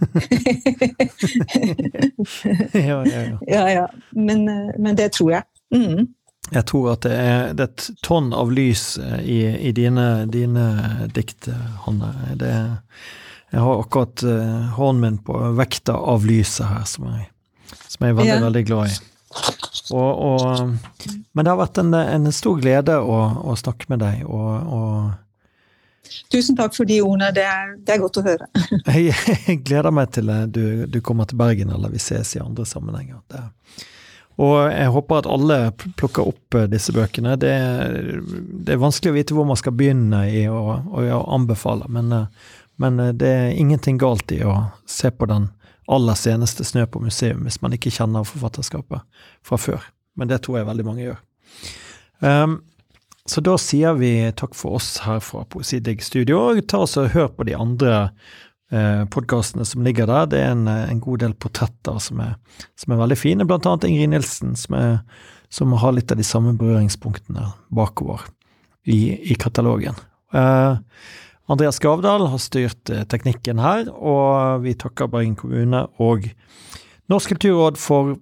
[2.73, 3.39] ja, ja, ja.
[3.47, 3.87] ja, ja.
[4.13, 5.43] Men, eh, men det tror jeg.
[5.75, 6.07] Mm.
[6.53, 10.27] Jeg tror at det er, det er, et tonn av lys eh, i, i dine,
[10.33, 10.65] dine,
[11.15, 11.49] dikt,
[11.85, 12.13] Hanne.
[12.41, 12.55] Det,
[13.53, 17.27] jeg har akkurat uh, hånden min på vekta av lyset her, som jeg,
[17.85, 18.45] som jeg er veldig, ja.
[18.47, 19.01] veldig glad i.
[19.93, 20.71] Og, og,
[21.33, 23.19] men det har vært en, en stor glede å,
[23.53, 24.25] å, snakke med deg.
[24.25, 28.49] Og, og Tusen takk for de ordene, det er, det er godt å høre.
[28.89, 29.13] jeg,
[29.47, 33.21] jeg, gleder meg til du, du, kommer til Bergen, eller vi ses i andre sammenhenger.
[33.33, 33.45] Det,
[34.41, 35.59] og jeg håper at alle
[36.01, 37.37] plukker opp eh, disse bøkene.
[37.41, 37.53] Det,
[38.65, 41.05] det, er vanskelig å vite hvor man skal begynne i å, å,
[41.37, 44.57] anbefale, men, eh, men, eh, det er ingenting galt i å
[44.87, 45.51] se på den
[45.91, 49.03] aller seneste Snø på museum hvis man ikke kjenner forfatterskapet
[49.45, 49.89] fra før.
[50.17, 51.19] Men det tror jeg veldig mange gjør.
[52.23, 52.61] Um,
[53.27, 56.41] så da sier vi takk for oss her fra Poesidigg Studio.
[56.51, 58.11] og Ta oss og Hør på de andre
[58.73, 60.27] eh, podkastene som ligger der.
[60.33, 62.35] Det er en, en god del portretter som er,
[62.79, 64.97] som er, veldig fine, blant annet Ingrid Nilsen, som, er,
[65.55, 68.27] som, har litt av de samme berøringspunktene bakover
[68.91, 69.99] i, i katalogen.
[70.35, 70.83] Eh,
[71.51, 76.29] Andreas Gavdal har styrt eh, teknikken her, og vi takker Bergen kommune og
[77.11, 78.15] Norsk kulturråd for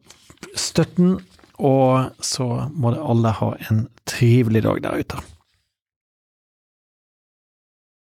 [0.56, 1.18] støtten.
[1.60, 5.20] Og så må det alle ha en trivelig dag der ute.